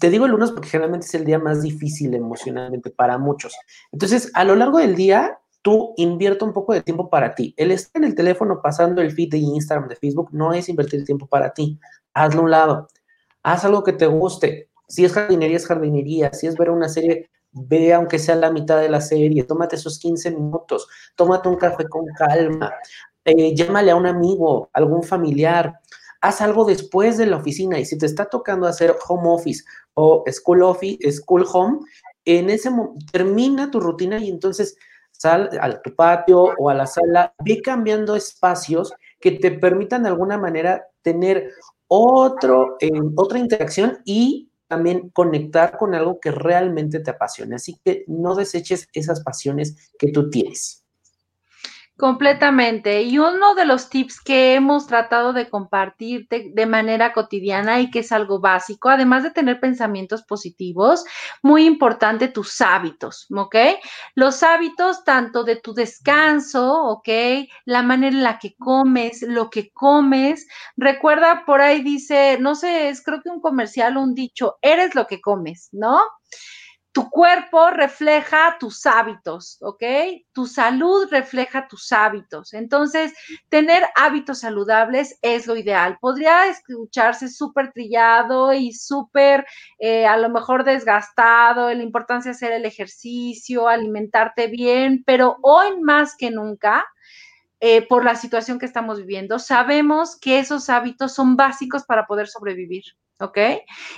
[0.01, 3.55] Te digo el lunes porque generalmente es el día más difícil emocionalmente para muchos.
[3.93, 7.55] Entonces, a lo largo del día, tú invierta un poco de tiempo para ti.
[7.57, 11.05] El estar en el teléfono pasando el feed de Instagram, de Facebook, no es invertir
[11.05, 11.79] tiempo para ti.
[12.13, 12.89] Hazlo a un lado.
[13.45, 14.71] Haz algo que te guste.
[14.89, 16.33] Si es jardinería, es jardinería.
[16.33, 19.45] Si es ver una serie, ve aunque sea la mitad de la serie.
[19.45, 20.89] Tómate esos 15 minutos.
[21.15, 22.75] Tómate un café con calma.
[23.25, 25.79] Eh, llámale a un amigo, algún familiar
[26.23, 30.25] haz algo después de la oficina y si te está tocando hacer home office o
[30.31, 31.81] school office, school home,
[32.25, 34.77] en ese momento termina tu rutina y entonces
[35.11, 40.09] sal a tu patio o a la sala, ve cambiando espacios que te permitan de
[40.11, 41.51] alguna manera tener
[41.89, 47.57] otro, eh, otra interacción y también conectar con algo que realmente te apasione.
[47.57, 50.82] Así que no deseches esas pasiones que tú tienes.
[51.99, 53.03] Completamente.
[53.03, 57.99] Y uno de los tips que hemos tratado de compartirte de manera cotidiana y que
[58.01, 61.05] es algo básico, además de tener pensamientos positivos,
[61.43, 63.55] muy importante tus hábitos, ¿ok?
[64.15, 67.09] Los hábitos tanto de tu descanso, ¿ok?
[67.67, 70.47] La manera en la que comes, lo que comes.
[70.77, 75.07] Recuerda, por ahí dice, no sé, es creo que un comercial un dicho, eres lo
[75.07, 76.01] que comes, ¿no?
[76.95, 79.83] Tu cuerpo refleja tus hábitos, ¿ok?
[80.35, 82.53] Tu salud refleja tus hábitos.
[82.53, 83.15] Entonces,
[83.49, 85.97] tener hábitos saludables es lo ideal.
[86.03, 89.47] Podría escucharse súper trillado y súper,
[89.79, 95.81] eh, a lo mejor desgastado, la importancia de hacer el ejercicio, alimentarte bien, pero hoy
[95.81, 96.85] más que nunca,
[97.61, 102.29] eh, por la situación que estamos viviendo, sabemos que esos hábitos son básicos para poder
[102.29, 102.85] sobrevivir.
[103.21, 103.39] ¿Ok?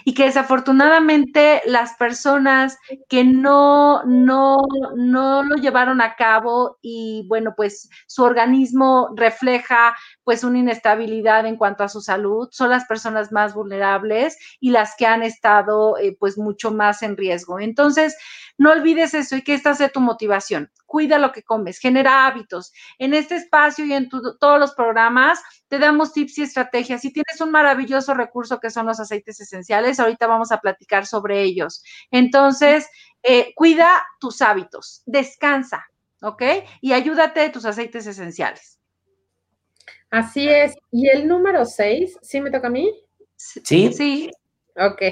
[0.04, 4.58] Y que desafortunadamente las personas que no, no,
[4.96, 11.56] no lo llevaron a cabo y bueno, pues su organismo refleja pues una inestabilidad en
[11.56, 16.16] cuanto a su salud, son las personas más vulnerables y las que han estado eh,
[16.18, 17.60] pues mucho más en riesgo.
[17.60, 18.16] Entonces,
[18.56, 20.70] no olvides eso y que esta sea tu motivación.
[20.86, 22.72] Cuida lo que comes, genera hábitos.
[22.98, 27.04] En este espacio y en todos los programas te damos tips y estrategias.
[27.04, 29.98] Y tienes un maravilloso recurso que son los aceites esenciales.
[29.98, 31.82] Ahorita vamos a platicar sobre ellos.
[32.10, 32.88] Entonces,
[33.22, 35.84] eh, cuida tus hábitos, descansa,
[36.22, 36.42] ¿ok?
[36.80, 38.78] Y ayúdate de tus aceites esenciales.
[40.10, 40.74] Así es.
[40.90, 42.92] Y el número seis, ¿sí me toca a mí?
[43.36, 43.92] Sí.
[43.92, 44.30] Sí.
[44.76, 45.02] Ok,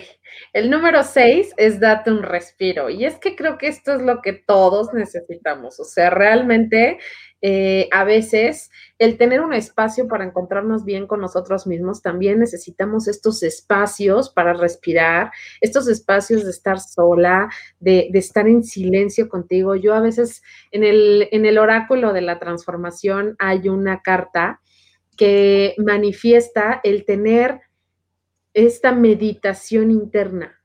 [0.53, 2.90] el número seis es date un respiro.
[2.90, 5.79] Y es que creo que esto es lo que todos necesitamos.
[5.79, 6.98] O sea, realmente
[7.42, 13.07] eh, a veces el tener un espacio para encontrarnos bien con nosotros mismos, también necesitamos
[13.07, 17.48] estos espacios para respirar, estos espacios de estar sola,
[17.79, 19.77] de, de estar en silencio contigo.
[19.77, 24.61] Yo a veces en el, en el oráculo de la transformación hay una carta
[25.16, 27.61] que manifiesta el tener
[28.55, 30.61] esta meditación interna.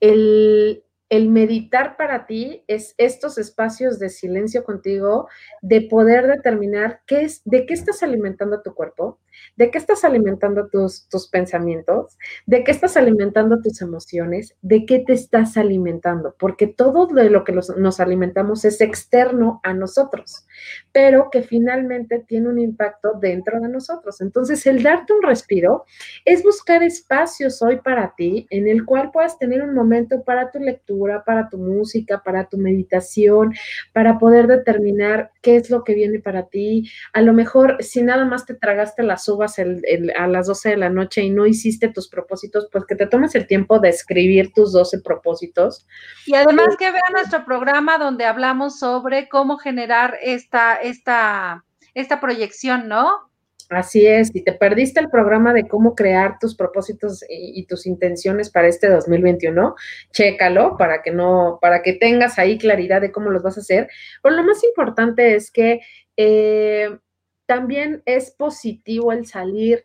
[0.00, 5.28] El, meditar para ti es estos espacios de silencio contigo,
[5.60, 9.18] de poder determinar qué es, de qué estás alimentando tu cuerpo,
[9.56, 12.16] ¿De qué estás alimentando tus, tus pensamientos?
[12.46, 14.54] ¿De qué estás alimentando tus emociones?
[14.62, 16.34] ¿De qué te estás alimentando?
[16.38, 20.46] Porque todo de lo que nos alimentamos es externo a nosotros,
[20.92, 24.20] pero que finalmente tiene un impacto dentro de nosotros.
[24.20, 25.84] Entonces, el darte un respiro
[26.24, 30.58] es buscar espacios hoy para ti en el cual puedas tener un momento para tu
[30.58, 33.54] lectura, para tu música, para tu meditación,
[33.92, 36.90] para poder determinar qué es lo que viene para ti.
[37.12, 40.90] A lo mejor, si nada más te tragaste las uvas a las 12 de la
[40.90, 44.72] noche y no hiciste tus propósitos, pues que te tomes el tiempo de escribir tus
[44.72, 45.86] 12 propósitos.
[46.26, 51.64] Y además que vean nuestro programa donde hablamos sobre cómo generar esta, esta,
[51.94, 53.30] esta proyección, ¿no?
[53.70, 58.50] Así es, si te perdiste el programa de cómo crear tus propósitos y, tus intenciones
[58.50, 59.76] para este 2021,
[60.10, 63.88] chécalo para que no, para que tengas ahí claridad de cómo los vas a hacer.
[64.24, 65.80] Pero lo más importante es que
[66.16, 66.98] eh,
[67.50, 69.84] también es positivo el salir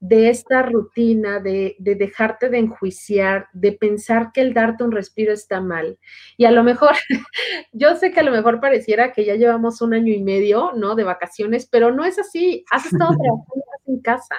[0.00, 5.60] de esta rutina, de, dejarte de enjuiciar, de pensar que el darte un respiro está
[5.60, 5.96] mal.
[6.36, 6.96] Y a lo mejor,
[7.72, 10.96] yo sé que a lo mejor pareciera que ya llevamos un año y medio, ¿no?
[10.96, 12.64] De vacaciones, pero no es así.
[12.68, 14.34] Has estado trabajando en casa.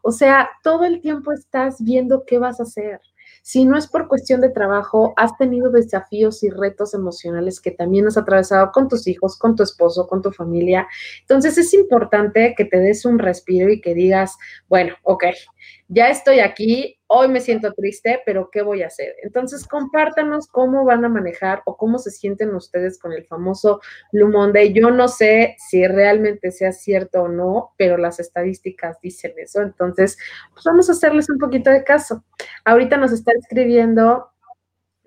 [0.00, 3.00] O sea, todo el tiempo estás viendo qué vas a hacer.
[3.48, 8.06] Si no es por cuestión de trabajo, has tenido desafíos y retos emocionales que también
[8.06, 10.86] has atravesado con tus hijos, con tu esposo, con tu familia.
[11.22, 14.36] Entonces es importante que te des un respiro y que digas,
[14.68, 15.24] bueno, ok,
[15.88, 19.14] ya estoy aquí, hoy me siento triste, pero ¿qué voy a hacer?
[19.22, 23.80] Entonces, compártanos cómo van a manejar o cómo se sienten ustedes con el famoso
[24.12, 24.72] Blue Monday.
[24.72, 29.62] Yo no sé si realmente sea cierto o no, pero las estadísticas dicen eso.
[29.62, 30.18] Entonces,
[30.52, 32.24] pues vamos a hacerles un poquito de caso.
[32.64, 34.30] Ahorita nos está escribiendo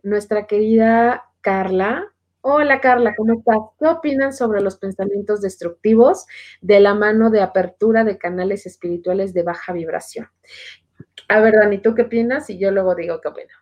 [0.03, 2.10] nuestra querida Carla.
[2.43, 3.57] Hola Carla, ¿cómo estás?
[3.79, 6.25] ¿Qué opinan sobre los pensamientos destructivos
[6.59, 10.27] de la mano de apertura de canales espirituales de baja vibración?
[11.27, 12.49] A ver, Dani, ¿tú qué opinas?
[12.49, 13.53] Y yo luego digo qué opino.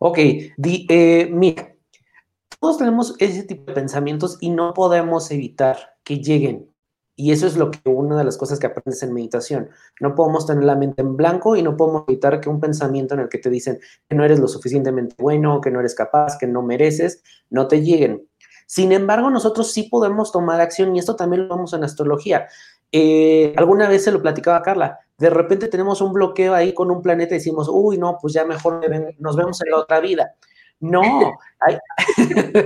[0.00, 1.76] Ok, eh, mira,
[2.58, 6.69] todos tenemos ese tipo de pensamientos y no podemos evitar que lleguen.
[7.20, 9.68] Y eso es lo que una de las cosas que aprendes en meditación.
[10.00, 13.20] No podemos tener la mente en blanco y no podemos evitar que un pensamiento en
[13.20, 13.78] el que te dicen
[14.08, 17.82] que no eres lo suficientemente bueno, que no eres capaz, que no mereces, no te
[17.82, 18.26] lleguen.
[18.64, 22.48] Sin embargo, nosotros sí podemos tomar acción y esto también lo vemos en astrología.
[22.90, 27.02] Eh, alguna vez se lo platicaba Carla, de repente tenemos un bloqueo ahí con un
[27.02, 28.80] planeta y decimos, uy, no, pues ya mejor
[29.18, 30.36] nos vemos en la otra vida.
[30.80, 31.02] No,
[31.60, 31.76] hay,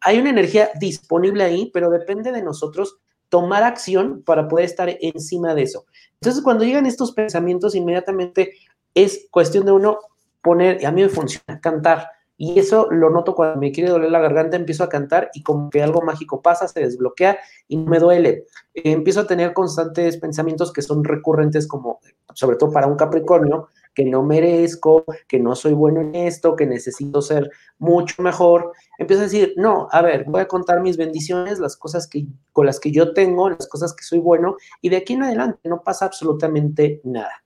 [0.00, 5.54] hay una energía disponible ahí, pero depende de nosotros tomar acción para poder estar encima
[5.54, 5.86] de eso.
[6.14, 8.52] Entonces, cuando llegan estos pensamientos, inmediatamente
[8.94, 9.98] es cuestión de uno
[10.42, 12.08] poner, y a mí me funciona, cantar.
[12.38, 15.70] Y eso lo noto cuando me quiere doler la garganta, empiezo a cantar y como
[15.70, 18.44] que algo mágico pasa, se desbloquea y me duele.
[18.74, 22.00] Empiezo a tener constantes pensamientos que son recurrentes como,
[22.34, 26.66] sobre todo para un Capricornio, que no merezco, que no soy bueno en esto, que
[26.66, 28.72] necesito ser mucho mejor.
[28.98, 32.66] Empiezo a decir, no, a ver, voy a contar mis bendiciones, las cosas que, con
[32.66, 35.82] las que yo tengo, las cosas que soy bueno, y de aquí en adelante no
[35.82, 37.42] pasa absolutamente nada.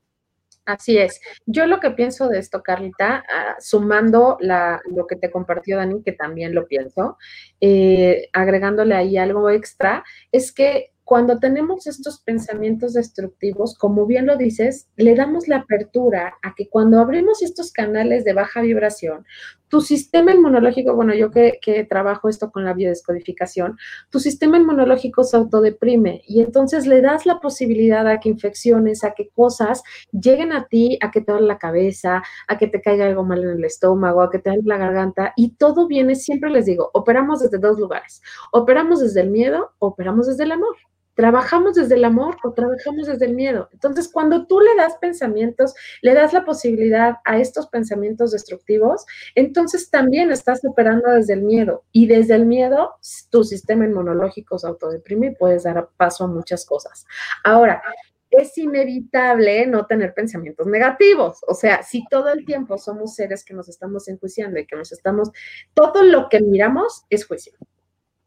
[0.67, 1.21] Así es.
[1.47, 6.13] Yo lo que pienso de esto, Carlita, ah, sumando lo que te compartió Dani, que
[6.13, 7.17] también lo pienso,
[7.61, 14.37] eh, agregándole ahí algo extra, es que cuando tenemos estos pensamientos destructivos, como bien lo
[14.37, 19.27] dices, le damos la apertura a que cuando abrimos estos canales de baja vibración,
[19.67, 21.59] tu sistema inmunológico, bueno, yo que,
[21.91, 23.77] trabajo esto con la biodescodificación,
[24.11, 29.11] tu sistema inmunológico se autodeprime y entonces le das la posibilidad a que infecciones, a
[29.13, 33.07] que cosas lleguen a ti, a que te duele la cabeza, a que te caiga
[33.07, 36.51] algo mal en el estómago, a que te duele la garganta y todo viene, siempre
[36.51, 40.77] les digo, operamos desde dos lugares, operamos desde el miedo, operamos desde el amor.
[41.21, 43.69] ¿Trabajamos desde el amor o trabajamos desde el miedo?
[43.75, 49.05] Entonces, cuando tú le das pensamientos, le das la posibilidad a estos pensamientos destructivos,
[49.35, 51.85] entonces también estás operando desde el miedo.
[51.93, 52.95] Y desde el miedo,
[53.29, 57.05] tu sistema inmunológico se autodeprime y puedes dar paso a muchas cosas.
[57.45, 57.83] Ahora,
[58.31, 61.41] es inevitable no tener pensamientos negativos.
[61.47, 64.91] O sea, si todo el tiempo somos seres que nos estamos enjuiciando y que nos
[64.91, 65.31] estamos,
[65.75, 67.53] todo lo que miramos es juicio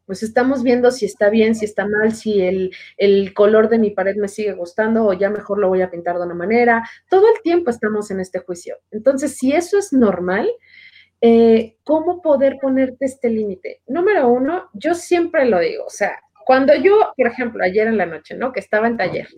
[0.06, 2.70] pues estamos viendo si está bien, si está mal, si el,
[3.34, 6.24] color de mi pared me sigue gustando o ya mejor lo voy a pintar de
[6.24, 6.88] una manera.
[7.08, 8.76] Todo el tiempo estamos en este juicio.
[8.90, 10.50] Entonces, si eso es normal,
[11.20, 13.80] eh, ¿cómo poder ponerte este límite?
[13.86, 18.04] Número uno, yo siempre lo digo, o sea, cuando yo, por ejemplo, ayer en la
[18.04, 18.52] noche, ¿no?
[18.52, 19.28] Que estaba en taller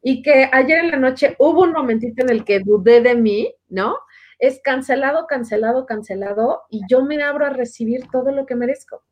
[0.00, 3.54] y que ayer en la noche hubo un momentito en el que dudé de mí,
[3.68, 3.98] ¿no?
[4.38, 9.04] Es cancelado, cancelado, cancelado y yo me abro a recibir todo lo que merezco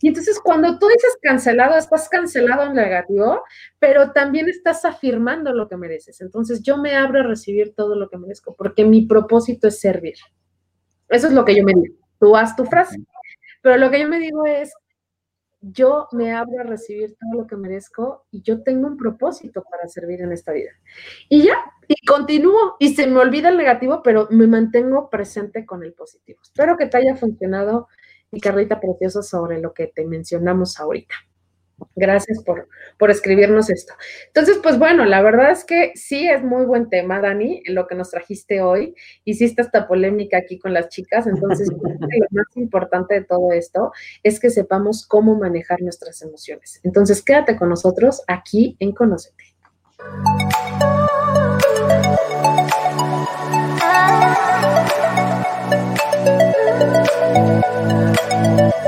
[0.00, 3.42] Y entonces cuando tú dices cancelado, estás cancelado en negativo,
[3.78, 6.20] pero también estás afirmando lo que mereces.
[6.20, 10.16] Entonces yo me abro a recibir todo lo que merezco, porque mi propósito es servir.
[11.08, 11.94] Eso es lo que yo me digo.
[12.18, 12.96] Tú haz tu frase.
[13.62, 14.72] Pero lo que yo me digo es,
[15.62, 19.86] yo me abro a recibir todo lo que merezco y yo tengo un propósito para
[19.88, 20.72] servir en esta vida.
[21.28, 21.56] Y ya,
[21.86, 26.40] y continúo y se me olvida el negativo, pero me mantengo presente con el positivo.
[26.42, 27.88] Espero que te haya funcionado
[28.32, 31.14] mi carrita preciosa sobre lo que te mencionamos ahorita.
[31.96, 32.68] Gracias por,
[32.98, 33.94] por escribirnos esto.
[34.28, 37.94] Entonces, pues bueno, la verdad es que sí es muy buen tema, Dani, lo que
[37.94, 38.94] nos trajiste hoy.
[39.24, 41.26] Hiciste esta polémica aquí con las chicas.
[41.26, 46.80] Entonces, lo más importante de todo esto es que sepamos cómo manejar nuestras emociones.
[46.84, 49.44] Entonces, quédate con nosotros aquí en Conócete.
[58.52, 58.82] Conocer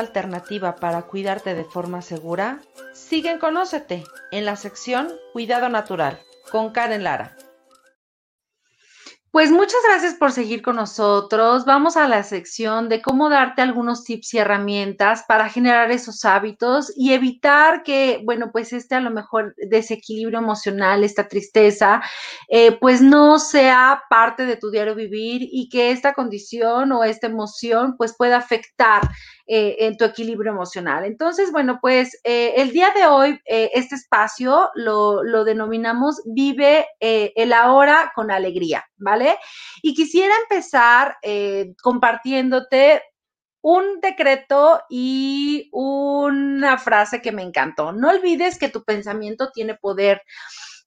[0.00, 2.60] alternativa para cuidarte de forma segura?
[2.92, 6.20] Sigue Conócete en la sección Cuidado Natural
[6.50, 7.36] con Karen Lara.
[9.36, 11.66] Pues muchas gracias por seguir con nosotros.
[11.66, 16.90] Vamos a la sección de cómo darte algunos tips y herramientas para generar esos hábitos
[16.96, 22.00] y evitar que, bueno, pues este a lo mejor desequilibrio emocional, esta tristeza,
[22.48, 27.26] eh, pues no sea parte de tu diario vivir y que esta condición o esta
[27.26, 29.02] emoción pues pueda afectar
[29.48, 31.04] eh, en tu equilibrio emocional.
[31.04, 36.86] Entonces, bueno, pues eh, el día de hoy, eh, este espacio lo, lo denominamos Vive
[36.98, 39.36] el ahora con alegría, ¿vale?
[39.82, 41.16] Y quisiera empezar
[41.80, 43.02] compartiéndote
[43.62, 47.92] un decreto y una frase que me encantó.
[47.92, 50.22] No olvides que tu pensamiento tiene poder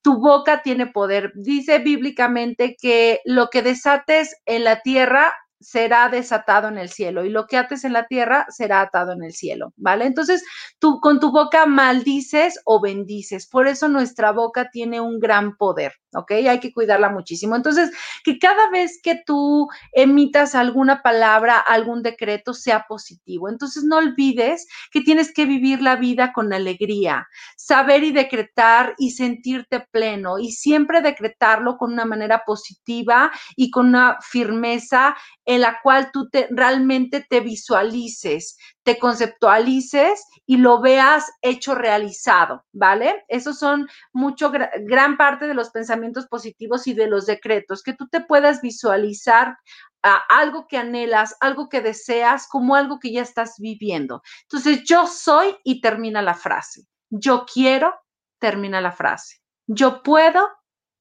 [0.01, 1.31] tu boca tiene poder.
[1.35, 7.29] Dice bíblicamente que lo que desates en la tierra será desatado en el cielo y
[7.29, 10.05] lo que ates en la tierra será atado en el cielo, ¿vale?
[10.05, 10.43] Entonces,
[10.79, 13.47] tú con tu boca maldices o bendices.
[13.47, 16.31] Por eso nuestra boca tiene un gran poder, ¿ok?
[16.31, 17.55] Hay que cuidarla muchísimo.
[17.55, 17.91] Entonces,
[18.23, 23.49] que cada vez que tú emitas alguna palabra, algún decreto, sea positivo.
[23.49, 29.11] Entonces, no olvides que tienes que vivir la vida con alegría, saber y decretar y
[29.11, 35.15] sentirte pleno y siempre decretarlo con una manera positiva y con una firmeza
[35.49, 42.63] en la cual tú te, realmente te visualices, te conceptualices y lo veas hecho realizado,
[42.71, 43.25] ¿vale?
[43.27, 48.07] Esos son mucho, gran parte de los pensamientos positivos y de los decretos, que tú
[48.07, 49.57] te puedas visualizar
[50.03, 54.21] a algo que anhelas, algo que deseas, como algo que ya estás viviendo.
[54.43, 56.83] Entonces, yo soy y termina la frase.
[57.09, 57.95] Yo quiero,
[58.37, 59.41] termina la frase.
[59.65, 60.47] Yo puedo,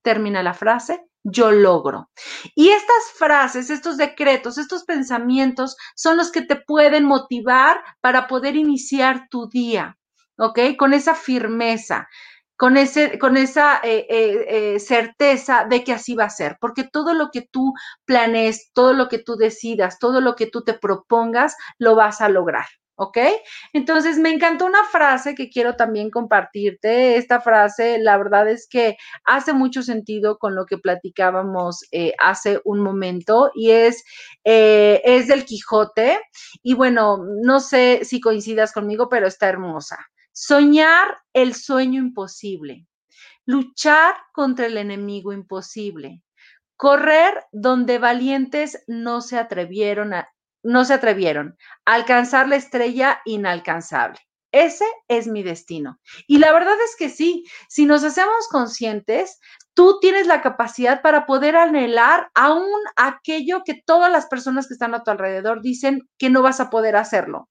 [0.02, 2.10] termina la frase yo logro.
[2.54, 8.56] Y estas frases, estos decretos, estos pensamientos son los que te pueden motivar para poder
[8.56, 9.96] iniciar tu día,
[10.36, 10.60] ¿ok?
[10.78, 12.08] Con esa firmeza.
[12.56, 16.82] Con, ese, con esa eh, eh, eh, certeza de que así va a ser, porque
[16.82, 17.72] todo lo que tú
[18.04, 22.28] planees, todo lo que tú decidas, todo lo que tú te propongas, lo vas a
[22.28, 22.66] lograr.
[22.98, 23.18] ¿Ok?
[23.72, 27.16] Entonces, me encantó una frase que quiero también compartirte.
[27.16, 32.60] Esta frase, la verdad es que hace mucho sentido con lo que platicábamos eh, hace
[32.64, 34.04] un momento y es,
[34.44, 36.20] eh, es del Quijote.
[36.62, 39.98] Y bueno, no sé si coincidas conmigo, pero está hermosa.
[40.32, 42.86] Soñar el sueño imposible,
[43.46, 46.22] luchar contra el enemigo imposible,
[46.76, 50.28] correr donde valientes no se atrevieron a,
[50.62, 54.18] no se atrevieron a alcanzar la estrella inalcanzable.
[54.50, 56.00] Ese es mi destino.
[56.26, 59.38] Y la verdad es que sí, si nos hacemos conscientes,
[59.74, 64.94] tú tienes la capacidad para poder anhelar aún aquello que todas las personas que están
[64.94, 67.50] a tu alrededor dicen que no vas a poder hacerlo.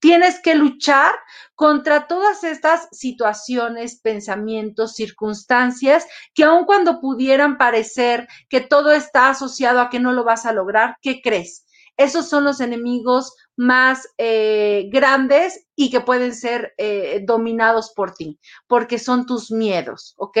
[0.00, 1.14] Tienes que luchar
[1.54, 9.80] contra todas estas situaciones, pensamientos, circunstancias que aun cuando pudieran parecer que todo está asociado
[9.80, 11.67] a que no lo vas a lograr, ¿qué crees?
[11.98, 18.38] Esos son los enemigos más eh, grandes y que pueden ser eh, dominados por ti,
[18.68, 20.38] porque son tus miedos, ¿ok?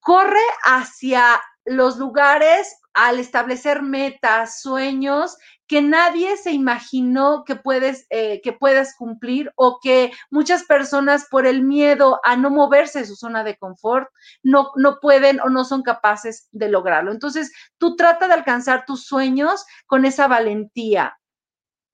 [0.00, 5.36] Corre hacia los lugares al establecer metas, sueños
[5.66, 11.46] que nadie se imaginó que puedes, eh, que puedas cumplir o que muchas personas por
[11.46, 14.08] el miedo a no moverse de su zona de confort
[14.42, 17.12] no, no pueden o no son capaces de lograrlo.
[17.12, 21.18] Entonces, tú trata de alcanzar tus sueños con esa valentía,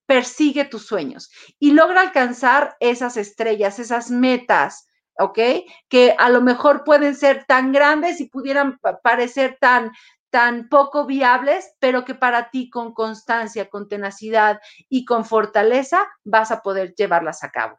[0.07, 1.30] persigue tus sueños
[1.61, 4.88] y logra alcanzar esas estrellas, esas metas,
[5.20, 5.38] ¿ok?
[5.88, 9.92] Que a lo mejor pueden ser tan grandes y pudieran parecer tan,
[10.31, 16.51] tan poco viables, pero que para ti con constancia, con tenacidad y con fortaleza vas
[16.53, 17.78] a poder llevarlas a cabo.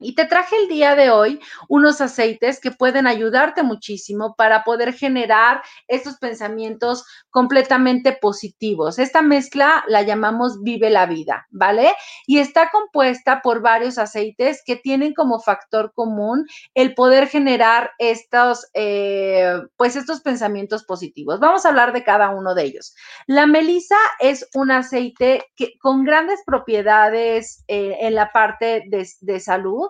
[0.00, 4.94] Y te traje el día de hoy unos aceites que pueden ayudarte muchísimo para poder
[4.94, 8.98] generar estos pensamientos completamente positivos.
[8.98, 11.92] Esta mezcla la llamamos Vive la vida, ¿vale?
[12.26, 18.68] Y está compuesta por varios aceites que tienen como factor común el poder generar estos,
[18.72, 21.40] eh, pues estos pensamientos positivos.
[21.40, 22.94] Vamos a hablar de cada uno de ellos.
[23.26, 29.40] La melisa es un aceite que, con grandes propiedades eh, en la parte de, de
[29.40, 29.89] salud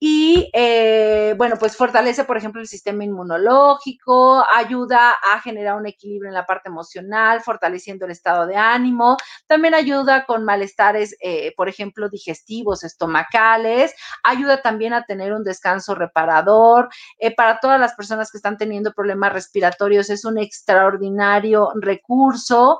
[0.00, 6.28] y eh, bueno, pues fortalece, por ejemplo, el sistema inmunológico, ayuda a generar un equilibrio
[6.28, 9.16] en la parte emocional, fortaleciendo el estado de ánimo,
[9.48, 13.92] también ayuda con malestares, eh, por ejemplo, digestivos, estomacales,
[14.22, 16.88] ayuda también a tener un descanso reparador.
[17.18, 22.78] Eh, para todas las personas que están teniendo problemas respiratorios, es un extraordinario recurso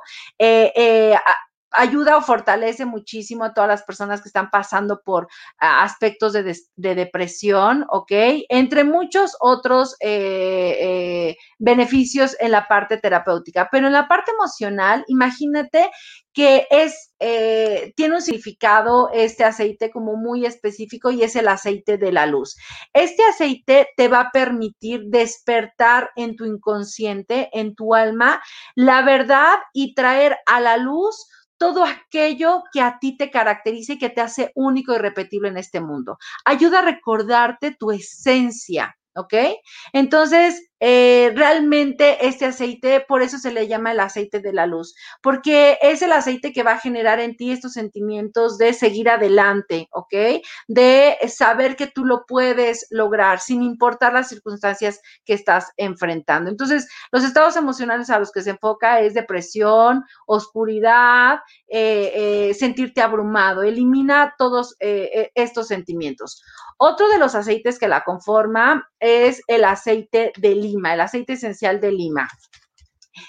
[1.71, 5.27] ayuda o fortalece muchísimo a todas las personas que están pasando por
[5.59, 8.11] ah, aspectos de, depresión, ¿ok?
[8.49, 13.69] Entre muchos otros eh, eh, beneficios en la parte terapéutica.
[13.71, 15.89] Pero en la parte emocional, imagínate
[16.33, 21.97] que es, eh, tiene un significado este aceite como muy específico y es el aceite
[21.97, 22.55] de la luz.
[22.93, 28.41] Este aceite te va a permitir despertar en tu inconsciente, en tu alma,
[28.75, 31.27] la verdad y traer a la luz
[31.59, 35.57] todo aquello que a ti te caracteriza y que te hace único y repetible en
[35.57, 36.17] este mundo.
[36.45, 39.33] Ayuda a recordarte tu esencia, ¿ok?
[39.93, 44.95] Entonces, eh, realmente este aceite, por eso se le llama el aceite de la luz,
[45.21, 49.89] porque es el aceite que va a generar en ti estos sentimientos de seguir adelante,
[49.91, 50.41] ¿ok?
[50.67, 56.49] De saber que tú lo puedes lograr sin importar las circunstancias que estás enfrentando.
[56.49, 62.11] Entonces, los estados emocionales a los que se enfoca es depresión, oscuridad, eh,
[62.49, 66.41] eh, sentirte abrumado, elimina todos estos sentimientos.
[66.77, 71.79] Otro de los aceites que la conforma es el aceite de lima, el aceite esencial
[71.79, 72.27] de lima.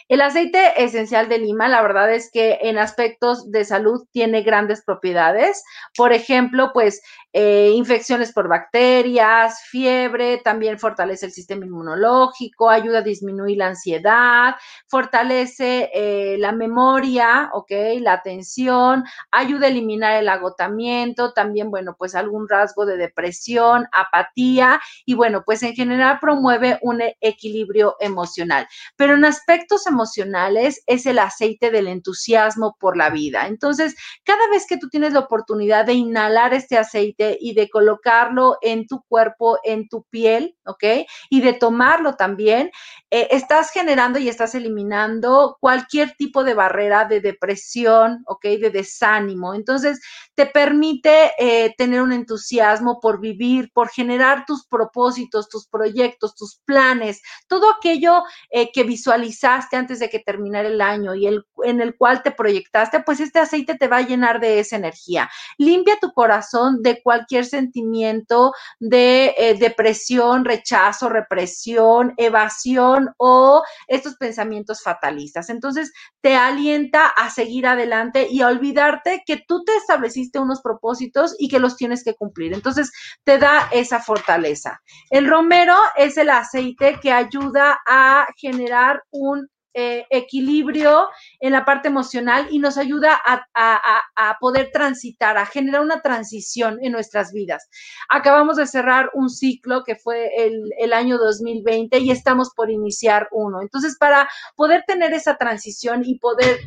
[0.09, 4.83] El aceite esencial de lima, la verdad es que en aspectos de salud tiene grandes
[4.85, 5.63] propiedades.
[5.97, 13.03] Por ejemplo, pues eh, infecciones por bacterias, fiebre, también fortalece el sistema inmunológico, ayuda a
[13.03, 14.57] disminuir la ansiedad,
[14.89, 17.71] fortalece eh, la memoria, ¿ok?
[18.01, 24.81] La atención, ayuda a eliminar el agotamiento, también, bueno, pues algún rasgo de depresión, apatía
[25.05, 28.67] y bueno, pues en general promueve un equilibrio emocional.
[28.97, 33.47] Pero en aspectos emocionales es el aceite del entusiasmo por la vida.
[33.47, 37.11] Entonces, cada vez que tú tienes la oportunidad de inhalar este aceite,
[37.41, 40.85] y de colocarlo en tu cuerpo, en tu piel, ¿ok?
[41.29, 42.71] Y de tomarlo también,
[43.11, 48.45] eh, estás generando y estás eliminando cualquier tipo de barrera de depresión, ¿ok?
[48.45, 49.55] De desánimo.
[49.55, 50.01] Entonces,
[50.35, 56.61] te permite eh, tener un entusiasmo por vivir, por generar tus propósitos, tus proyectos, tus
[56.65, 61.81] planes, todo aquello eh, que visualizaste antes de que terminara el año y el, en
[61.81, 65.31] el cual te proyectaste, pues este aceite te va a llenar de esa energía.
[65.59, 74.83] Limpia tu corazón de cualquier sentimiento de eh, depresión, rechazo, represión, evasión o estos pensamientos
[74.83, 75.51] fatalistas.
[75.51, 81.35] Entonces, te alienta a seguir adelante y a olvidarte que tú te estableciste unos propósitos
[81.39, 82.53] y que los tienes que cumplir.
[82.53, 82.93] Entonces,
[83.25, 84.81] te da esa fortaleza.
[85.11, 91.09] El romero es el aceite que ayuda a generar un eh, equilibrio
[91.39, 96.93] en la parte emocional y nos ayuda a, poder transitar, a generar una transición en
[96.93, 97.69] nuestras vidas.
[98.09, 103.29] Acabamos de cerrar un ciclo que fue el, el año 2020 y estamos por iniciar
[103.33, 103.61] uno.
[103.61, 106.59] Entonces, para poder tener esa transición y poder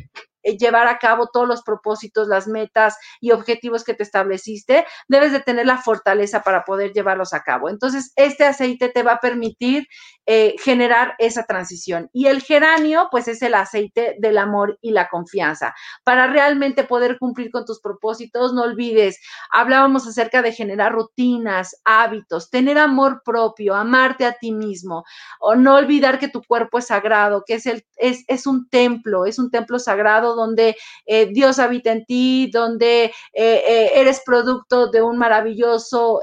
[0.44, 5.40] llevar a cabo todos los propósitos, las metas y objetivos que te estableciste, debes de
[5.40, 7.68] tener la fortaleza para poder llevarlos a cabo.
[7.68, 9.86] Entonces, este aceite te va a permitir
[10.26, 12.08] eh, generar esa transición.
[12.12, 15.74] Y el geranio, pues es el aceite del amor y la confianza.
[16.02, 19.20] Para realmente poder cumplir con tus propósitos, no olvides,
[19.50, 25.04] hablábamos acerca de generar rutinas, hábitos, tener amor propio, amarte a ti mismo,
[25.40, 29.26] o no olvidar que tu cuerpo es sagrado, que es, el, es, es un templo,
[29.26, 30.76] es un templo sagrado donde
[31.06, 36.22] eh, Dios habita en ti, donde eh, eres producto de un maravilloso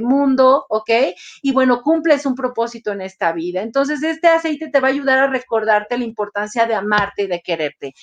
[0.00, 0.90] mundo, ¿ok?
[1.42, 3.62] Y bueno, cumples un propósito en esta vida.
[3.62, 7.40] Entonces, este aceite te va a ayudar a recordarte la importancia de amarte y de
[7.40, 7.94] quererte.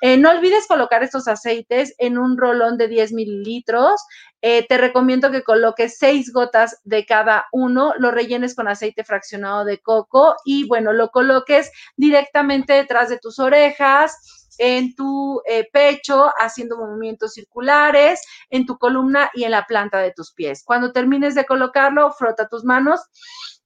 [0.00, 4.00] Eh, no olvides colocar estos aceites en un rolón de 10 mililitros.
[4.42, 9.64] Eh, te recomiendo que coloques seis gotas de cada uno, lo rellenes con aceite fraccionado
[9.64, 16.30] de coco y bueno, lo coloques directamente detrás de tus orejas en tu eh, pecho,
[16.38, 20.62] haciendo movimientos circulares, en tu columna y en la planta de tus pies.
[20.64, 23.00] Cuando termines de colocarlo, frota tus manos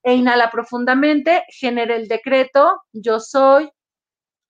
[0.02, 3.70] e inhala profundamente, genera el decreto, yo soy,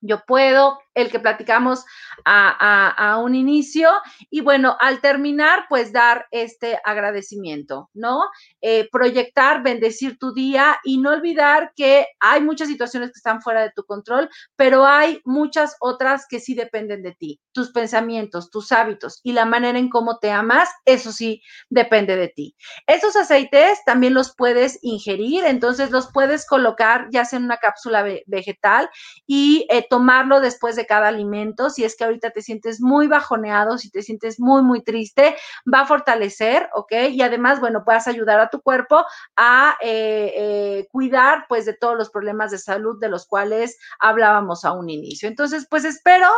[0.01, 1.85] yo puedo, el que platicamos
[2.25, 3.91] a, un inicio.
[4.31, 8.23] Y bueno, al terminar, pues dar este agradecimiento, ¿no?
[8.61, 13.63] Eh, proyectar, bendecir tu día y no olvidar que hay muchas situaciones que están fuera
[13.63, 17.41] de tu control, pero hay muchas otras que sí dependen de ti.
[17.53, 22.29] Tus pensamientos, tus hábitos y la manera en cómo te amas, eso sí depende de
[22.29, 22.57] ti.
[22.87, 28.05] Esos aceites también los puedes ingerir, entonces los puedes colocar ya sea en una cápsula
[28.27, 28.89] vegetal
[29.27, 31.71] y eh, tomarlo después de cada alimento.
[31.71, 35.37] Si es que ahorita te sientes muy bajoneado, si te sientes muy, muy triste,
[35.73, 36.93] va a fortalecer, ¿ok?
[37.11, 39.05] Y además, bueno, puedas ayudar a tu cuerpo
[39.37, 44.65] a eh, eh, cuidar, pues, de todos los problemas de salud de los cuales hablábamos
[44.65, 45.29] a un inicio.
[45.29, 46.29] Entonces, pues, espero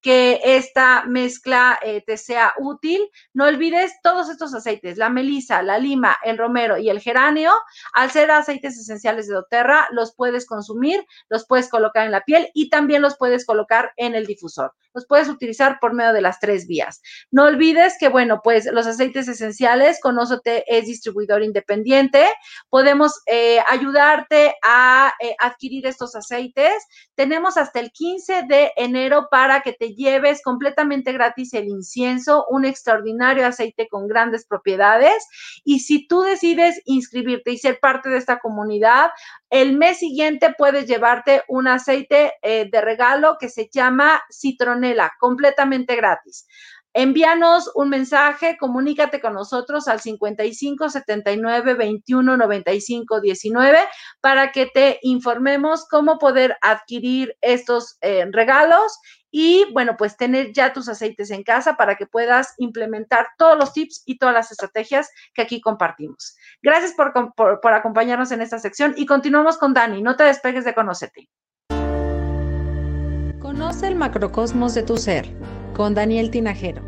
[0.00, 3.10] que esta mezcla eh, te sea útil.
[3.34, 7.52] No olvides todos estos aceites, la melisa, la lima, el romero y el geranio.
[7.92, 12.50] Al ser aceites esenciales de doTERRA, los puedes consumir, los puedes colocar en la piel
[12.54, 14.72] y también los puedes colocar en el difusor.
[14.96, 17.02] Los puedes utilizar por medio de las tres vías.
[17.30, 22.26] No olvides que, bueno, pues los aceites esenciales, Conócete es distribuidor independiente.
[22.70, 26.82] Podemos eh, ayudarte a eh, adquirir estos aceites.
[27.14, 32.64] Tenemos hasta el 15 de enero para que te lleves completamente gratis el incienso, un
[32.64, 35.28] extraordinario aceite con grandes propiedades.
[35.62, 39.10] Y si tú decides inscribirte y ser parte de esta comunidad,
[39.50, 44.22] el mes siguiente puedes llevarte un aceite eh, de regalo que se llama
[45.18, 46.46] completamente gratis.
[46.98, 53.78] Envíanos un mensaje, comunícate con nosotros al 55 79 21 95 19
[54.22, 58.98] para que te informemos cómo poder adquirir estos eh, regalos
[59.30, 63.74] y bueno, pues tener ya tus aceites en casa para que puedas implementar todos los
[63.74, 66.34] tips y todas las estrategias que aquí compartimos.
[66.62, 70.00] Gracias por, por acompañarnos en esta sección y continuamos con Dani.
[70.00, 71.28] No te despegues de Conocete.
[73.82, 75.26] El macrocosmos de tu ser
[75.74, 76.82] con Daniel Tinajero.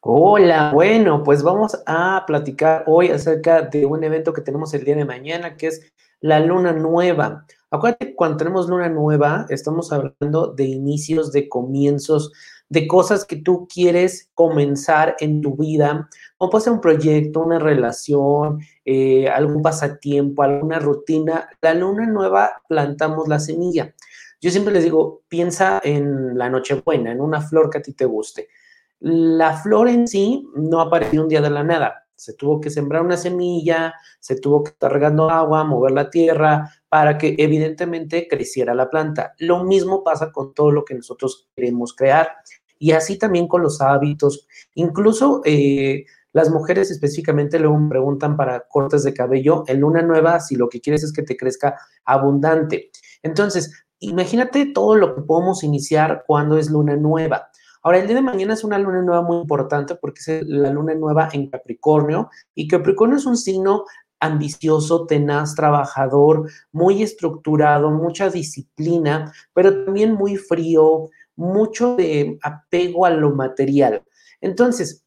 [0.00, 4.96] Hola, bueno, pues vamos a platicar hoy acerca de un evento que tenemos el día
[4.96, 7.46] de mañana, que es la luna nueva.
[7.70, 12.32] Acuérdate, cuando tenemos luna nueva, estamos hablando de inicios, de comienzos,
[12.72, 16.08] de cosas que tú quieres comenzar en tu vida,
[16.38, 21.50] como puede ser un proyecto, una relación, eh, algún pasatiempo, alguna rutina.
[21.60, 23.94] La luna nueva plantamos la semilla.
[24.40, 28.06] Yo siempre les digo, piensa en la Nochebuena, en una flor que a ti te
[28.06, 28.48] guste.
[29.00, 32.06] La flor en sí no apareció un día de la nada.
[32.16, 36.70] Se tuvo que sembrar una semilla, se tuvo que estar regando agua, mover la tierra
[36.88, 39.34] para que evidentemente creciera la planta.
[39.38, 42.30] Lo mismo pasa con todo lo que nosotros queremos crear
[42.82, 44.48] y así también con los hábitos.
[44.74, 50.40] Incluso eh, las mujeres específicamente luego me preguntan para cortes de cabello en luna nueva
[50.40, 52.90] si lo que quieres es que te crezca abundante.
[53.22, 57.50] Entonces, imagínate todo lo que podemos iniciar cuando es luna nueva.
[57.84, 60.96] Ahora, el día de mañana es una luna nueva muy importante porque es la luna
[60.96, 63.84] nueva en Capricornio y Capricornio es un signo
[64.18, 73.10] ambicioso, tenaz, trabajador, muy estructurado, mucha disciplina, pero también muy frío, mucho de apego a
[73.10, 74.02] lo material.
[74.40, 75.04] Entonces,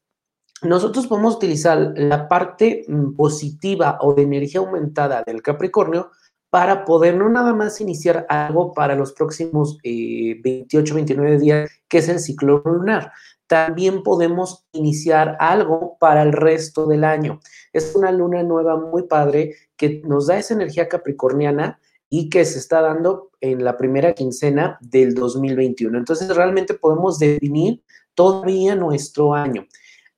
[0.62, 6.12] nosotros podemos utilizar la parte mm, positiva o de energía aumentada del Capricornio
[6.50, 11.98] para poder no nada más iniciar algo para los próximos 28, eh, 29 días, que
[11.98, 13.12] es el ciclo lunar.
[13.48, 17.42] También podemos iniciar algo para el resto del año.
[17.74, 21.80] Es una luna nueva muy padre que nos da esa energía capricorniana
[22.10, 25.98] y que se está dando en la primera quincena del 2021.
[25.98, 27.84] Entonces, realmente podemos definir
[28.14, 29.66] todavía nuestro año.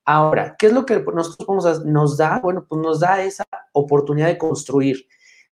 [0.05, 2.39] Ahora, ¿qué es lo que nosotros nos da?
[2.39, 5.05] Bueno, pues nos da esa oportunidad de construir.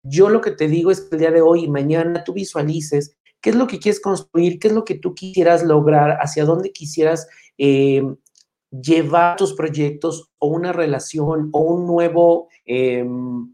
[0.04, 3.18] Yo lo que te digo es que el día de hoy y mañana tú visualices
[3.42, 6.72] qué es lo que quieres construir, qué es lo que tú quisieras lograr, hacia dónde
[6.72, 7.28] quisieras
[7.58, 8.04] eh,
[8.70, 13.54] llevar tus proyectos o una relación o un nuevo, em,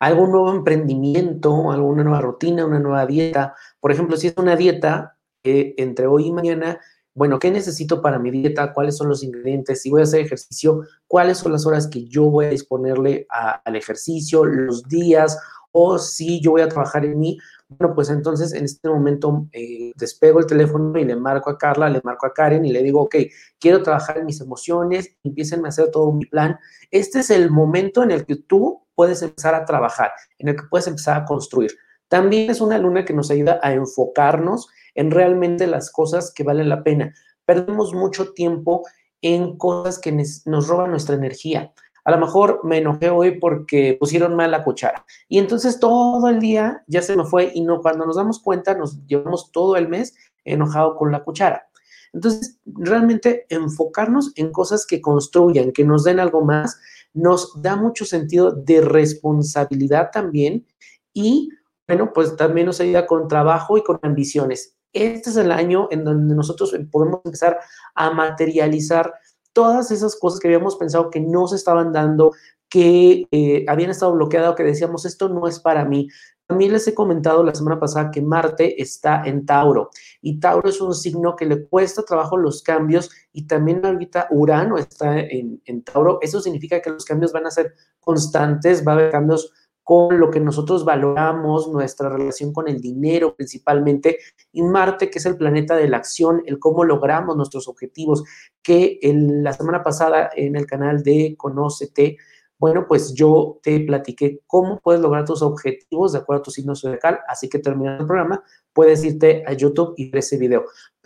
[0.00, 3.54] algún nuevo emprendimiento, alguna nueva rutina, una nueva dieta.
[3.78, 6.80] Por ejemplo, si es una dieta entre hoy y mañana,
[7.14, 8.72] bueno, ¿qué necesito para mi dieta?
[8.72, 9.82] ¿Cuáles son los ingredientes?
[9.82, 13.76] Si voy a hacer ejercicio, ¿cuáles son las horas que yo voy a disponerle al
[13.76, 15.38] ejercicio, los días?
[15.72, 17.38] O si yo voy a trabajar en mí,
[17.78, 21.88] bueno, pues entonces en este momento eh, despego el teléfono y le marco a Carla,
[21.88, 23.14] le marco a Karen y le digo, ok,
[23.60, 26.58] quiero trabajar en mis emociones, empiecen a hacer todo mi plan.
[26.90, 30.64] Este es el momento en el que tú puedes empezar a trabajar, en el que
[30.68, 31.70] puedes empezar a construir.
[32.08, 36.68] También es una luna que nos ayuda a enfocarnos en realmente las cosas que valen
[36.68, 37.14] la pena.
[37.44, 38.82] Perdemos mucho tiempo
[39.22, 41.72] en cosas que nos roban nuestra energía.
[42.04, 45.04] A lo mejor me enojé hoy porque pusieron mal la cuchara.
[45.28, 48.74] Y entonces todo el día ya se me fue y no, cuando nos damos cuenta
[48.74, 51.66] nos llevamos todo el mes enojado con la cuchara.
[52.12, 56.80] Entonces, realmente enfocarnos en cosas que construyan, que nos den algo más,
[57.12, 60.66] nos da mucho sentido de responsabilidad también
[61.12, 61.50] y,
[61.86, 64.76] bueno, pues también nos ayuda con trabajo y con ambiciones.
[64.92, 67.60] Este es el año en donde nosotros podemos empezar
[67.94, 69.14] a materializar
[69.60, 72.32] todas esas cosas que habíamos pensado que no se estaban dando,
[72.70, 76.08] que eh, habían estado bloqueadas, que decíamos, esto no es para mí.
[76.46, 79.90] También les he comentado la semana pasada que Marte está en Tauro
[80.22, 84.78] y Tauro es un signo que le cuesta trabajo los cambios y también ahorita Urano
[84.78, 86.20] está en, en Tauro.
[86.22, 89.52] Eso significa que los cambios van a ser constantes, va a haber cambios
[89.82, 94.18] con lo que nosotros valoramos, nuestra relación con el dinero principalmente,
[94.52, 98.22] y Marte, que es el planeta de la acción, el cómo logramos nuestros objetivos,
[98.62, 102.16] que la semana pasada en el canal de Conócete,
[102.58, 106.76] bueno, pues yo te platiqué cómo puedes lograr tus objetivos de acuerdo a tu signo
[106.76, 110.64] zodiacal, así que terminando el programa, puedes irte a YouTube y ver ese video.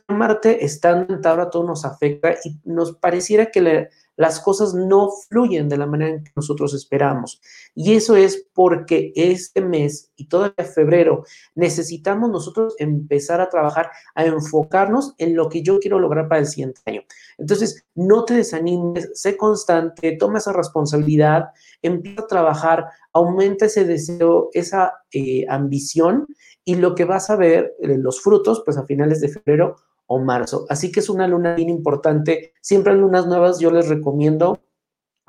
[0.09, 5.71] Marte estando en Tauro, todo nos afecta y nos pareciera que las cosas no fluyen
[5.71, 7.41] de la manera en que nosotros esperamos.
[7.75, 11.25] Y eso es porque este mes y todo febrero
[11.55, 16.47] necesitamos nosotros empezar a trabajar, a enfocarnos en lo que yo quiero lograr para el
[16.47, 17.03] siguiente año.
[17.39, 21.47] Entonces, no te desanimes, sé constante, toma esa responsabilidad,
[21.81, 26.27] empieza a trabajar, aumenta ese deseo, esa eh, ambición
[26.63, 29.77] y lo que vas a ver, eh, los frutos, pues a finales de febrero
[30.07, 30.67] o marzo.
[30.69, 32.53] Así que es una luna bien importante.
[32.61, 34.61] Siempre en lunas nuevas yo les recomiendo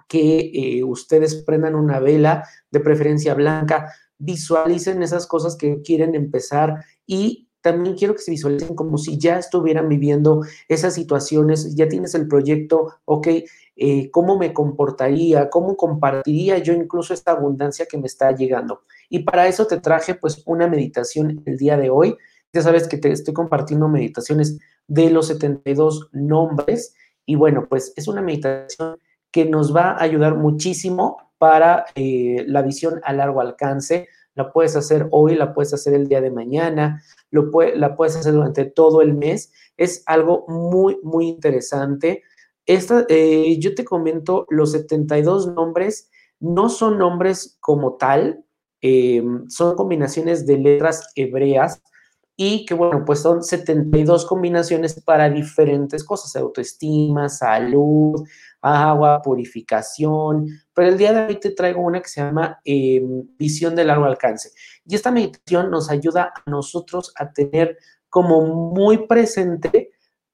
[0.07, 6.85] que eh, ustedes prendan una vela, de preferencia blanca, visualicen esas cosas que quieren empezar
[7.05, 12.13] y también quiero que se visualicen como si ya estuvieran viviendo esas situaciones, ya tienes
[12.13, 13.27] el proyecto, ok,
[13.75, 15.49] eh, ¿cómo me comportaría?
[15.49, 18.83] ¿Cómo compartiría yo incluso esta abundancia que me está llegando?
[19.09, 22.15] Y para eso te traje pues una meditación el día de hoy
[22.55, 26.95] ya sabes que te estoy compartiendo meditaciones de los 72 nombres
[27.25, 28.97] y bueno, pues es una meditación
[29.29, 34.07] que nos va a ayudar muchísimo para eh, la visión a largo alcance.
[34.35, 38.31] La puedes hacer hoy, la puedes hacer el día de mañana, lo la puedes hacer
[38.31, 39.51] durante todo el mes.
[39.75, 42.23] Es algo muy, muy interesante.
[42.65, 48.45] Esta, eh, yo te comento, los 72 nombres no son nombres como tal,
[48.81, 51.81] eh, son combinaciones de letras hebreas
[52.37, 58.27] y que bueno, pues son 72 combinaciones para diferentes cosas, autoestima, salud,
[58.61, 63.75] agua, purificación, pero el día de hoy te traigo una que se llama em, visión
[63.75, 64.51] de largo alcance.
[64.85, 67.77] Y esta meditación nos ayuda a nosotros a tener
[68.09, 68.41] como
[68.73, 69.91] muy presente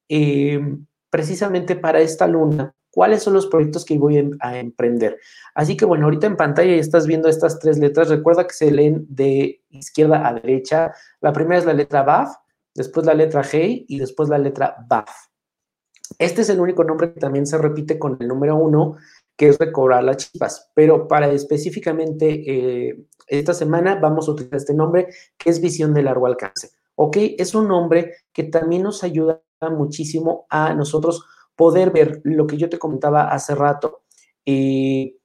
[0.07, 5.17] em, precisamente para esta luna cuáles son los proyectos que voy a emprender.
[5.55, 8.09] Así que bueno, ahorita en pantalla ya estás viendo estas tres letras.
[8.09, 10.93] Recuerda que se leen de izquierda a derecha.
[11.21, 12.35] La primera es la letra BAF,
[12.75, 15.09] después la letra G y después la letra BAF.
[16.19, 18.97] Este es el único nombre que también se repite con el número uno,
[19.37, 20.71] que es recobrar las chispas.
[20.75, 22.43] Pero para específicamente
[22.89, 26.71] eh, esta semana vamos a utilizar este nombre, que es visión de largo alcance.
[26.95, 27.17] ¿Ok?
[27.37, 31.23] Es un nombre que también nos ayuda muchísimo a nosotros
[31.55, 34.01] poder ver lo que yo te comentaba hace rato,
[34.45, 35.15] eh,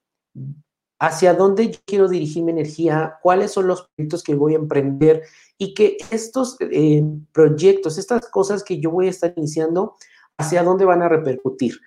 [0.99, 5.23] hacia dónde quiero dirigir mi energía, cuáles son los proyectos que voy a emprender
[5.59, 7.03] y que estos eh,
[7.33, 9.97] proyectos, estas cosas que yo voy a estar iniciando,
[10.39, 11.81] hacia dónde van a repercutir.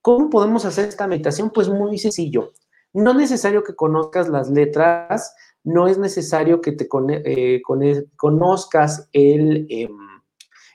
[0.00, 1.50] ¿Cómo podemos hacer esta meditación?
[1.50, 2.52] Pues muy sencillo.
[2.92, 5.34] No es necesario que conozcas las letras,
[5.64, 6.88] no es necesario que te
[7.24, 7.60] eh,
[8.16, 9.98] conozcas el, em,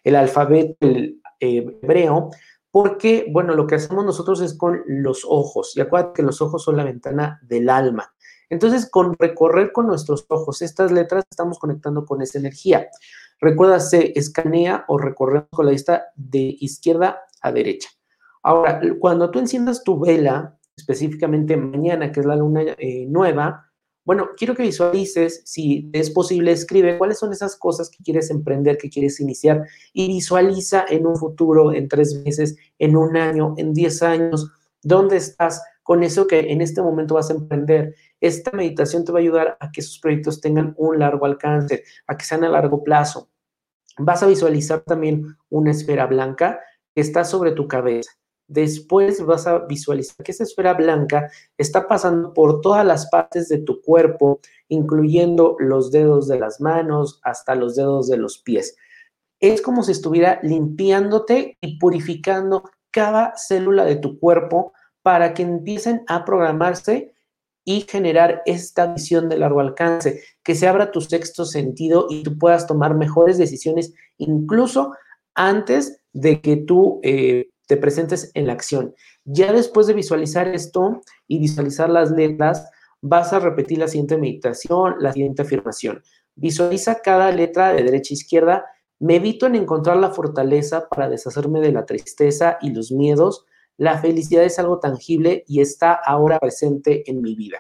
[0.04, 2.30] el alfabeto el, hebreo,
[2.72, 6.64] porque, bueno, lo que hacemos nosotros es con los ojos, y acuérdate que los ojos
[6.64, 8.14] son la ventana del alma.
[8.50, 12.88] Entonces, con recorrer con nuestros ojos estas letras, estamos conectando con esa energía.
[13.40, 17.90] Recuerda, se escanea o recorremos con la vista de izquierda a derecha.
[18.44, 23.71] Ahora, cuando tú enciendas tu vela, específicamente mañana, que es la luna eh, nueva,
[24.04, 28.78] bueno, quiero que visualices, si es posible, escribe cuáles son esas cosas que quieres emprender,
[28.78, 33.74] que quieres iniciar y visualiza en un futuro, en tres meses, en un año, en
[33.74, 37.96] diez años, dónde estás con eso que en este momento vas a emprender.
[38.20, 42.18] Esta meditación te va a ayudar a que esos proyectos tengan un largo alcance, a
[42.18, 43.30] que sean a largo plazo.
[43.98, 46.60] Vas a visualizar también una esfera blanca
[46.96, 48.12] que está sobre tu cabeza.
[48.52, 53.60] Después vas a visualizar que esa esfera blanca está pasando por todas las partes de
[53.60, 58.76] tu cuerpo, incluyendo los dedos de las manos hasta los dedos de los pies.
[59.40, 66.04] Es como si estuviera limpiándote y purificando cada célula de tu cuerpo para que empiecen
[66.08, 67.14] a programarse
[67.64, 72.38] y generar esta visión de largo alcance, que se abra tu sexto sentido y tú
[72.38, 74.92] puedas tomar mejores decisiones incluso
[75.36, 78.94] antes de que tú eh, te presentes en la acción.
[79.24, 82.70] Ya después de visualizar esto y visualizar las letras,
[83.00, 86.04] vas a repetir la siguiente meditación, la siguiente afirmación.
[86.36, 88.66] Visualiza cada letra de derecha a izquierda.
[89.00, 93.46] Medito en encontrar la fortaleza para deshacerme de la tristeza y los miedos.
[93.78, 97.60] La felicidad es algo tangible y está ahora presente en mi vida.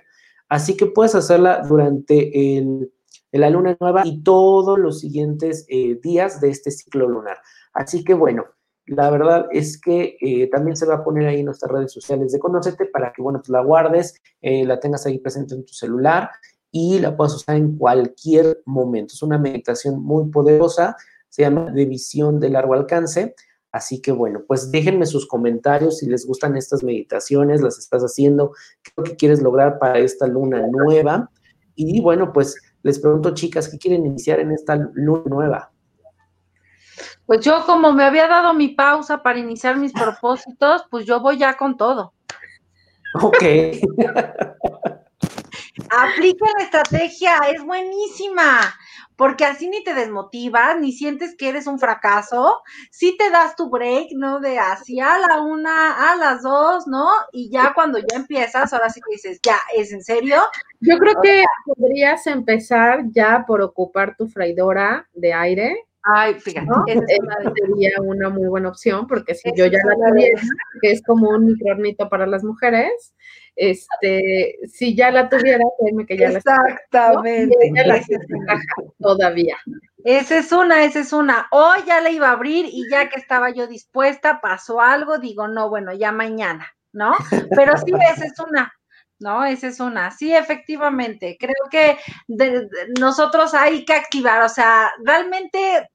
[0.50, 2.92] Así que puedes hacerla durante el,
[3.32, 7.38] la luna nueva y todos los siguientes eh, días de este ciclo lunar.
[7.72, 8.44] Así que bueno,
[8.92, 12.34] la verdad es que eh, también se va a poner ahí en nuestras redes sociales
[12.34, 15.74] de Conocete para que, bueno, pues la guardes, eh, la tengas ahí presente en tu
[15.74, 16.30] celular
[16.72, 19.14] y la puedas usar en cualquier momento.
[19.14, 20.98] Es una meditación muy poderosa,
[21.30, 23.34] se llama de visión de largo alcance.
[23.72, 28.52] Así que bueno, pues déjenme sus comentarios si les gustan estas meditaciones, las estás haciendo,
[28.84, 31.32] qué es lo que quieres lograr para esta luna nueva.
[31.76, 35.71] Y bueno, pues les pregunto, chicas, ¿qué quieren iniciar en esta luna nueva?
[37.26, 41.38] Pues yo como me había dado mi pausa para iniciar mis propósitos, pues yo voy
[41.38, 42.14] ya con todo.
[43.22, 43.44] Ok.
[45.90, 48.74] Aplica la estrategia, es buenísima,
[49.18, 53.70] porque así ni te desmotivas, ni sientes que eres un fracaso, sí te das tu
[53.70, 54.40] break, ¿no?
[54.40, 57.10] De hacia la una, a las dos, ¿no?
[57.34, 60.42] Y ya cuando ya empiezas, ahora sí que dices, ya, ¿es en serio?
[60.80, 67.54] Yo creo que podrías empezar ya por ocupar tu freidora de aire Ay, fíjate, esa
[67.54, 70.42] sería una muy buena opción, porque si yo ya la tuviera,
[70.82, 73.14] que es como un microornito para las mujeres,
[73.56, 77.56] este, si ya la tuviera, créeme que ya Exactamente.
[77.86, 78.02] la
[79.00, 79.58] todavía.
[80.04, 81.48] Esa es una, esa es una.
[81.52, 85.48] Hoy ya la iba a abrir y ya que estaba yo dispuesta, pasó algo, digo,
[85.48, 87.14] no, bueno, ya mañana, ¿no?
[87.56, 88.74] Pero sí, esa es una.
[89.22, 89.44] ¿No?
[89.46, 90.12] Esa es una.
[90.12, 91.38] Sí, efectivamente.
[91.40, 91.98] Creo que
[93.00, 95.90] nosotros hay que activar, o sea, realmente,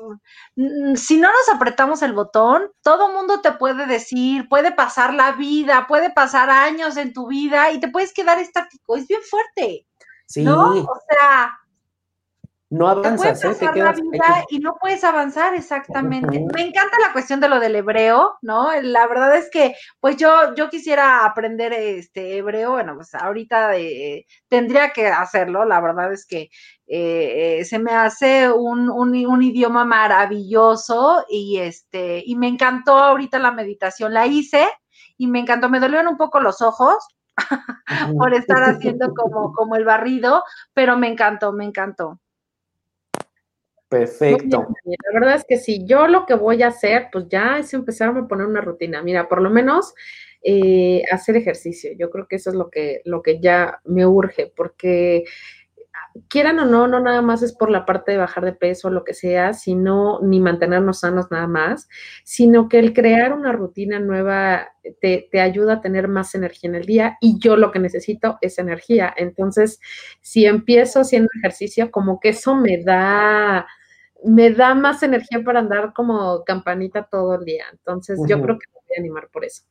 [0.00, 5.32] um, si no nos apretamos el botón, todo mundo te puede decir, puede pasar la
[5.32, 8.96] vida, puede pasar años en tu vida y te puedes quedar estático.
[8.96, 9.86] Es bien fuerte.
[10.26, 10.44] Sí.
[10.44, 10.72] ¿No?
[10.72, 11.57] O sea,
[12.70, 13.54] no avanzas, ¿eh?
[13.58, 16.44] Te quedas vida y no puedes avanzar exactamente.
[16.54, 18.68] Me encanta la cuestión de lo del hebreo, ¿no?
[18.82, 24.26] La verdad es que, pues yo, yo quisiera aprender este hebreo, bueno, pues ahorita eh,
[24.48, 26.50] tendría que hacerlo, la verdad es que
[26.86, 33.52] eh, se me hace un, un, idioma maravilloso y este, y me encantó ahorita la
[33.52, 34.68] meditación, la hice
[35.16, 36.96] y me encantó, me dolieron un poco los ojos,
[38.18, 40.44] por estar haciendo como, como el barrido,
[40.74, 42.20] pero me encantó, me encantó.
[43.88, 44.68] Perfecto.
[44.84, 48.10] La verdad es que si yo lo que voy a hacer, pues ya es empezar
[48.10, 49.02] a poner una rutina.
[49.02, 49.94] Mira, por lo menos
[50.42, 51.92] eh, hacer ejercicio.
[51.98, 55.24] Yo creo que eso es lo que, lo que ya me urge, porque
[56.28, 58.90] quieran o no, no nada más es por la parte de bajar de peso o
[58.90, 61.88] lo que sea, sino ni mantenernos sanos nada más,
[62.24, 64.68] sino que el crear una rutina nueva
[65.00, 68.38] te, te, ayuda a tener más energía en el día y yo lo que necesito
[68.40, 69.12] es energía.
[69.16, 69.80] Entonces,
[70.20, 73.66] si empiezo haciendo ejercicio, como que eso me da
[74.24, 77.66] me da más energía para andar como campanita todo el día.
[77.70, 79.62] Entonces, yo creo que me voy a animar por eso.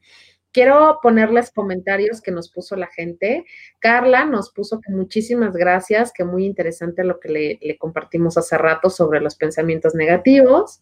[0.58, 3.46] Quiero ponerles comentarios que nos puso la gente.
[3.78, 8.58] Carla nos puso que muchísimas gracias, que muy interesante lo que le, le compartimos hace
[8.58, 10.82] rato sobre los pensamientos negativos.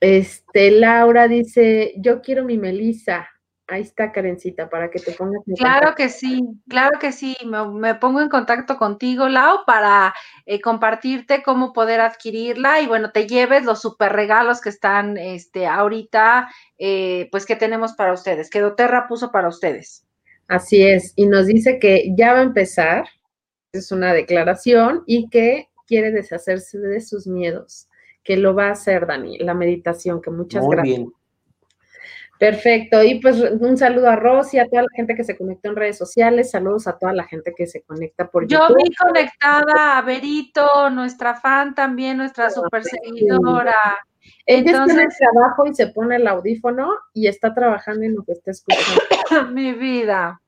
[0.00, 3.28] Este, Laura dice, yo quiero mi Melissa.
[3.68, 7.36] Ahí está, Karencita, para que te pongas en Claro que sí, claro que sí.
[7.44, 10.14] Me, pongo en contacto contigo, Lau, para
[10.44, 15.66] eh, compartirte cómo poder adquirirla y bueno, te lleves los super regalos que están este,
[15.66, 16.48] ahorita,
[16.78, 20.06] eh, pues que tenemos para ustedes, que Doterra puso para ustedes.
[20.46, 23.08] Así es, y nos dice que ya va a empezar,
[23.72, 27.88] es una declaración, y que quiere deshacerse de sus miedos,
[28.22, 30.98] que lo va a hacer, Dani, la meditación, que muchas Muy gracias.
[30.98, 31.12] Bien.
[32.38, 33.02] Perfecto.
[33.02, 35.98] Y pues un saludo a Rosy, a toda la gente que se conectó en redes
[35.98, 38.76] sociales, saludos a toda la gente que se conecta por Yo YouTube.
[38.78, 43.98] Yo vi conectada a Berito, nuestra fan también, nuestra ah, super seguidora.
[44.44, 48.14] Ella Entonces, está en el trabajo y se pone el audífono y está trabajando en
[48.14, 49.02] lo que está escuchando.
[49.52, 50.40] Mi vida.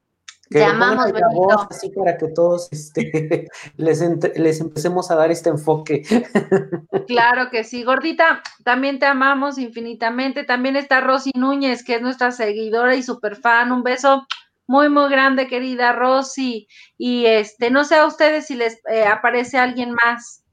[0.50, 4.02] Que Llamamos, la voz así para que todos este, les,
[4.36, 6.02] les empecemos a dar este enfoque.
[7.06, 10.44] Claro que sí, gordita, también te amamos infinitamente.
[10.44, 13.72] También está Rosy Núñez, que es nuestra seguidora y super fan.
[13.72, 14.26] Un beso
[14.66, 16.68] muy, muy grande, querida Rosy.
[16.98, 20.44] Y este, no sé a ustedes si les eh, aparece alguien más.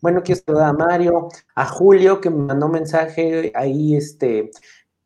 [0.00, 4.50] Bueno, quiero saludar a Mario, a Julio, que me mandó mensaje ahí, este,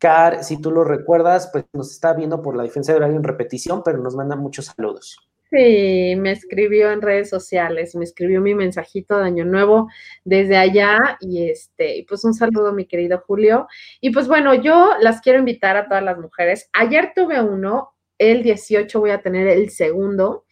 [0.03, 3.23] Car, si tú lo recuerdas, pues nos está viendo por la diferencia de horario en
[3.23, 5.17] repetición, pero nos manda muchos saludos.
[5.49, 9.89] Sí, me escribió en redes sociales, me escribió mi mensajito de Año Nuevo
[10.25, 13.69] desde allá y este, pues un saludo mi querido Julio.
[14.01, 16.69] Y pues bueno, yo las quiero invitar a todas las mujeres.
[16.73, 20.47] Ayer tuve uno, el 18 voy a tener el segundo.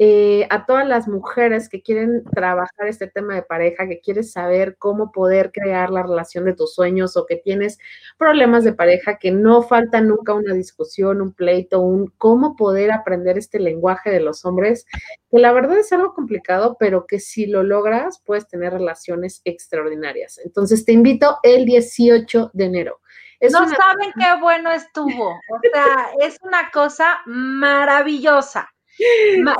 [0.00, 4.76] Eh, a todas las mujeres que quieren trabajar este tema de pareja, que quieres saber
[4.76, 7.78] cómo poder crear la relación de tus sueños o que tienes
[8.18, 13.38] problemas de pareja, que no falta nunca una discusión, un pleito, un cómo poder aprender
[13.38, 14.84] este lenguaje de los hombres,
[15.30, 20.38] que la verdad es algo complicado, pero que si lo logras puedes tener relaciones extraordinarias.
[20.44, 23.00] Entonces te invito el 18 de enero.
[23.40, 25.30] no saben qué bueno estuvo.
[25.30, 28.73] O sea, es una cosa maravillosa.
[29.38, 29.54] No,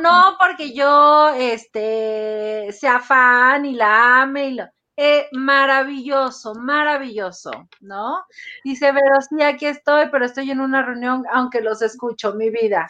[0.00, 4.64] no porque yo este, sea fan y la ame y lo.
[4.96, 8.24] Eh, maravilloso, maravilloso, ¿no?
[8.62, 12.86] Dice, pero sí, aquí estoy, pero estoy en una reunión, aunque los escucho, mi vida.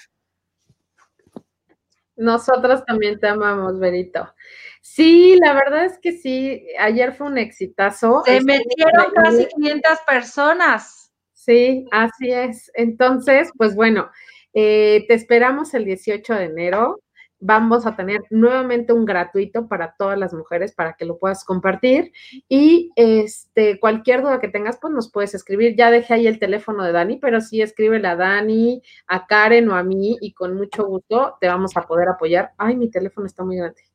[2.17, 4.35] Nosotros también te amamos, Berito.
[4.83, 8.23] Sí, la verdad es que sí, ayer fue un exitazo.
[8.27, 11.11] Se metieron casi 500 personas.
[11.33, 12.71] Sí, así es.
[12.75, 14.11] Entonces, pues bueno,
[14.55, 17.01] eh, te esperamos el 18 de enero.
[17.41, 22.13] Vamos a tener nuevamente un gratuito para todas las mujeres para que lo puedas compartir.
[22.49, 25.77] Y este, cualquier duda que tengas, pues nos puedes escribir.
[25.77, 29.77] Ya dejé ahí el teléfono de Dani, pero sí escríbele a Dani, a Karen o
[29.77, 32.53] a mí y con mucho gusto te vamos a poder apoyar.
[32.57, 33.94] Ay, mi teléfono está muy grande.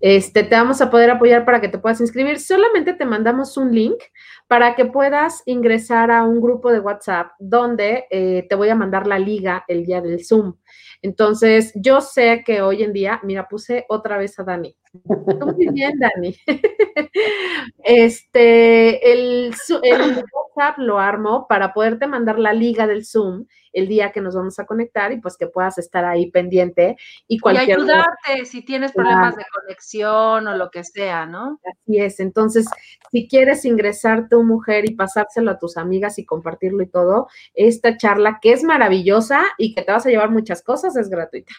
[0.00, 2.38] Este, te vamos a poder apoyar para que te puedas inscribir.
[2.40, 3.98] Solamente te mandamos un link
[4.46, 9.06] para que puedas ingresar a un grupo de WhatsApp donde eh, te voy a mandar
[9.06, 10.54] la liga el día del Zoom.
[11.02, 14.76] Entonces, yo sé que hoy en día, mira, puse otra vez a Dani.
[14.92, 16.34] Muy bien, Dani.
[17.84, 24.12] Este, el, el WhatsApp lo armo para poderte mandar la liga del Zoom el día
[24.12, 27.68] que nos vamos a conectar y pues que puedas estar ahí pendiente y cualquier...
[27.68, 31.60] Y ayudarte si tienes problemas de conexión o lo que sea, ¿no?
[31.64, 32.20] Así es.
[32.20, 32.66] Entonces,
[33.10, 37.96] si quieres ingresar tu mujer y pasárselo a tus amigas y compartirlo y todo, esta
[37.96, 41.54] charla que es maravillosa y que te vas a llevar muchas cosas es gratuita.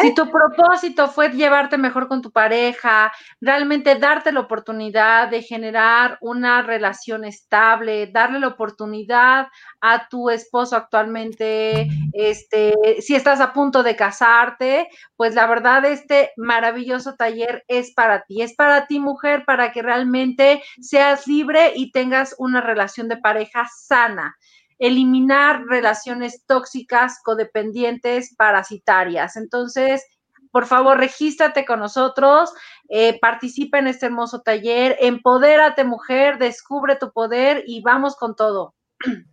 [0.00, 6.18] Si tu propósito fue llevarte mejor con tu pareja, realmente darte la oportunidad de generar
[6.20, 9.48] una relación estable, darle la oportunidad
[9.80, 16.30] a tu esposo actualmente, este, si estás a punto de casarte, pues la verdad este
[16.36, 21.90] maravilloso taller es para ti, es para ti mujer, para que realmente seas libre y
[21.90, 24.36] tengas una relación de pareja sana
[24.82, 29.36] eliminar relaciones tóxicas, codependientes, parasitarias.
[29.36, 30.04] Entonces,
[30.50, 32.52] por favor, regístrate con nosotros,
[32.88, 38.74] eh, participa en este hermoso taller, empodérate mujer, descubre tu poder y vamos con todo.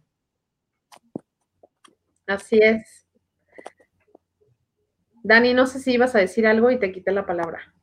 [2.27, 3.07] Así es.
[5.23, 7.73] Dani, no sé si ibas a decir algo y te quité la palabra.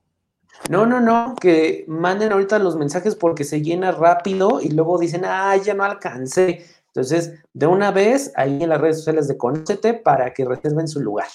[0.70, 5.24] No, no, no, que manden ahorita los mensajes porque se llena rápido y luego dicen,
[5.24, 6.64] ah, ya no alcancé.
[6.96, 11.00] Entonces, de una vez, ahí en las redes sociales de Conócete para que reserven su
[11.00, 11.28] lugar.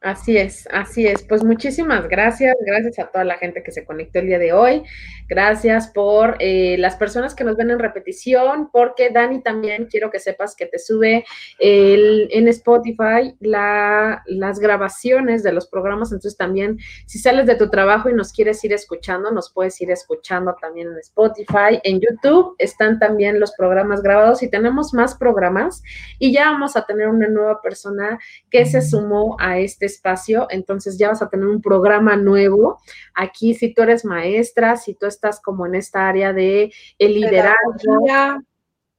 [0.00, 1.24] Así es, así es.
[1.24, 4.84] Pues muchísimas gracias, gracias a toda la gente que se conectó el día de hoy.
[5.28, 10.20] Gracias por eh, las personas que nos ven en repetición, porque Dani también quiero que
[10.20, 11.24] sepas que te sube
[11.58, 16.12] el, en Spotify la, las grabaciones de los programas.
[16.12, 19.90] Entonces también, si sales de tu trabajo y nos quieres ir escuchando, nos puedes ir
[19.90, 21.80] escuchando también en Spotify.
[21.82, 25.82] En YouTube están también los programas grabados y tenemos más programas.
[26.20, 28.16] Y ya vamos a tener una nueva persona
[28.48, 32.78] que se sumó a este espacio, entonces ya vas a tener un programa nuevo.
[33.14, 38.06] Aquí, si tú eres maestra, si tú estás como en esta área de el liderazgo,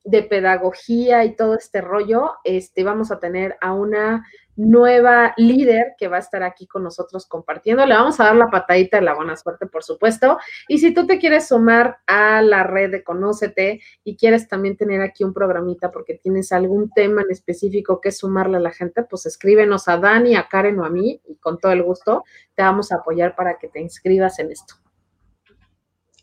[0.03, 4.25] de pedagogía y todo este rollo, este, vamos a tener a una
[4.59, 7.85] nueva líder que va a estar aquí con nosotros compartiendo.
[7.85, 10.37] Le vamos a dar la patadita de la buena suerte, por supuesto.
[10.67, 15.01] Y si tú te quieres sumar a la red de Conócete y quieres también tener
[15.01, 19.25] aquí un programita porque tienes algún tema en específico que sumarle a la gente, pues
[19.25, 22.91] escríbenos a Dani, a Karen o a mí y con todo el gusto te vamos
[22.91, 24.75] a apoyar para que te inscribas en esto.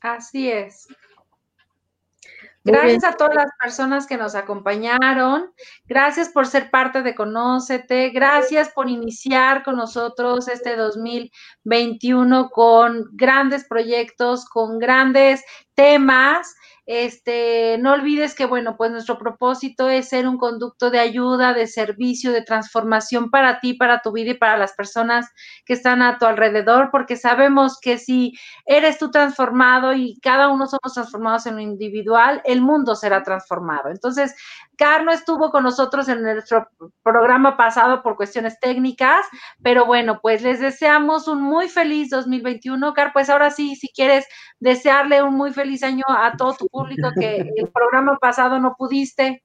[0.03, 0.87] Así es.
[2.67, 5.53] Gracias a todas las personas que nos acompañaron.
[5.85, 8.11] Gracias por ser parte de Conócete.
[8.11, 15.45] Gracias por iniciar con nosotros este 2021 con grandes proyectos, con grandes
[15.75, 16.57] temas
[16.87, 21.67] este, no olvides que, bueno, pues nuestro propósito es ser un conducto de ayuda, de
[21.67, 25.27] servicio, de transformación para ti, para tu vida y para las personas
[25.65, 28.35] que están a tu alrededor, porque sabemos que si
[28.67, 33.91] eres tú transformado y cada uno somos transformados en lo individual, el mundo será transformado.
[33.91, 34.35] Entonces,
[34.77, 36.69] Carlos estuvo con nosotros en nuestro
[37.03, 39.27] programa pasado por cuestiones técnicas,
[39.63, 42.95] pero bueno, pues les deseamos un muy feliz 2021.
[42.95, 44.27] Car, pues ahora sí, si quieres
[44.61, 49.43] desearle un muy feliz año a todo tu público que el programa pasado no pudiste.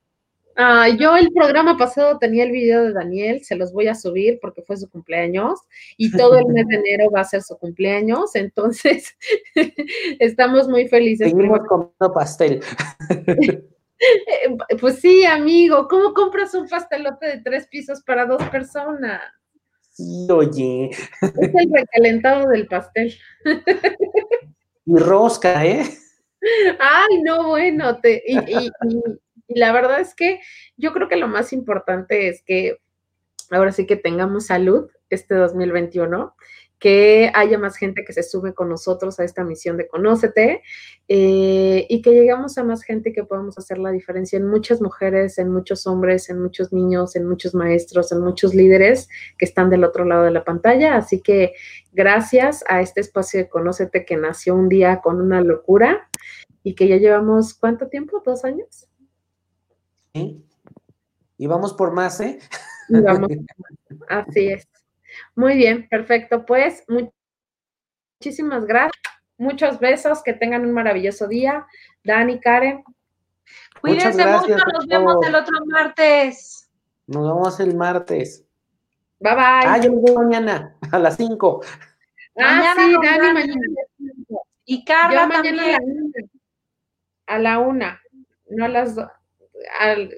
[0.58, 4.38] Ah, yo el programa pasado tenía el video de Daniel, se los voy a subir
[4.42, 5.60] porque fue su cumpleaños
[5.96, 9.16] y todo el mes de enero va a ser su cumpleaños, entonces
[10.20, 11.32] estamos muy felices.
[11.32, 12.62] Seguimos comiendo pastel.
[14.02, 19.22] Eh, pues sí, amigo, ¿cómo compras un pastelote de tres pisos para dos personas?
[19.92, 20.90] Sí, oye.
[20.90, 23.16] Es el recalentado del pastel.
[24.86, 25.84] Y rosca, ¿eh?
[26.80, 28.72] Ay, no, bueno, te, y, y,
[29.48, 30.40] y, la verdad es que
[30.76, 32.80] yo creo que lo más importante es que
[33.52, 36.36] ahora sí que tengamos salud este 2021
[36.82, 40.64] que haya más gente que se sube con nosotros a esta misión de Conócete
[41.08, 45.38] eh, y que llegamos a más gente que podamos hacer la diferencia en muchas mujeres,
[45.38, 49.84] en muchos hombres, en muchos niños, en muchos maestros, en muchos líderes que están del
[49.84, 50.96] otro lado de la pantalla.
[50.96, 51.54] Así que
[51.92, 56.10] gracias a este espacio de Conócete que nació un día con una locura
[56.64, 58.24] y que ya llevamos, ¿cuánto tiempo?
[58.26, 58.88] ¿Dos años?
[60.16, 60.44] Sí.
[61.38, 62.40] Y vamos por más, ¿eh?
[62.90, 63.30] Y vamos.
[64.10, 64.71] Así es.
[65.36, 66.46] Muy bien, perfecto.
[66.46, 66.84] Pues
[68.20, 69.02] muchísimas gracias.
[69.38, 71.66] Muchos besos, que tengan un maravilloso día.
[72.04, 72.84] Dani, Karen.
[73.82, 76.70] Cuídense mucho, nos vemos el otro martes.
[77.08, 78.46] Nos vemos el martes.
[79.20, 79.66] Bye bye.
[79.66, 81.64] Ah, yo me veo mañana a las 5.
[82.40, 83.62] Ah, sí, Dani, mañana.
[84.66, 86.14] Y Carla mañana también.
[87.26, 88.02] A la una,
[88.50, 89.10] no a las dos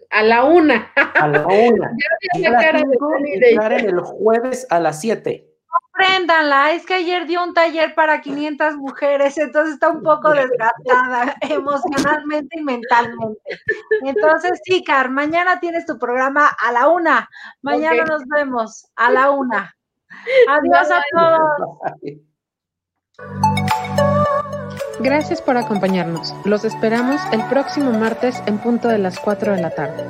[0.09, 0.91] a, la una.
[0.95, 1.91] A la una.
[2.39, 5.53] ya la cara de el jueves a las siete.
[5.93, 11.35] Préndanla, es que ayer dio un taller para 500 mujeres, entonces está un poco desgastada
[11.41, 13.59] emocionalmente y mentalmente.
[14.01, 17.29] Entonces, sí, Car, mañana tienes tu programa a la una.
[17.61, 19.75] Mañana nos vemos a la una.
[20.47, 21.83] Adiós a todos.
[25.03, 26.33] Gracias por acompañarnos.
[26.45, 30.01] Los esperamos el próximo martes en punto de las 4 de la tarde.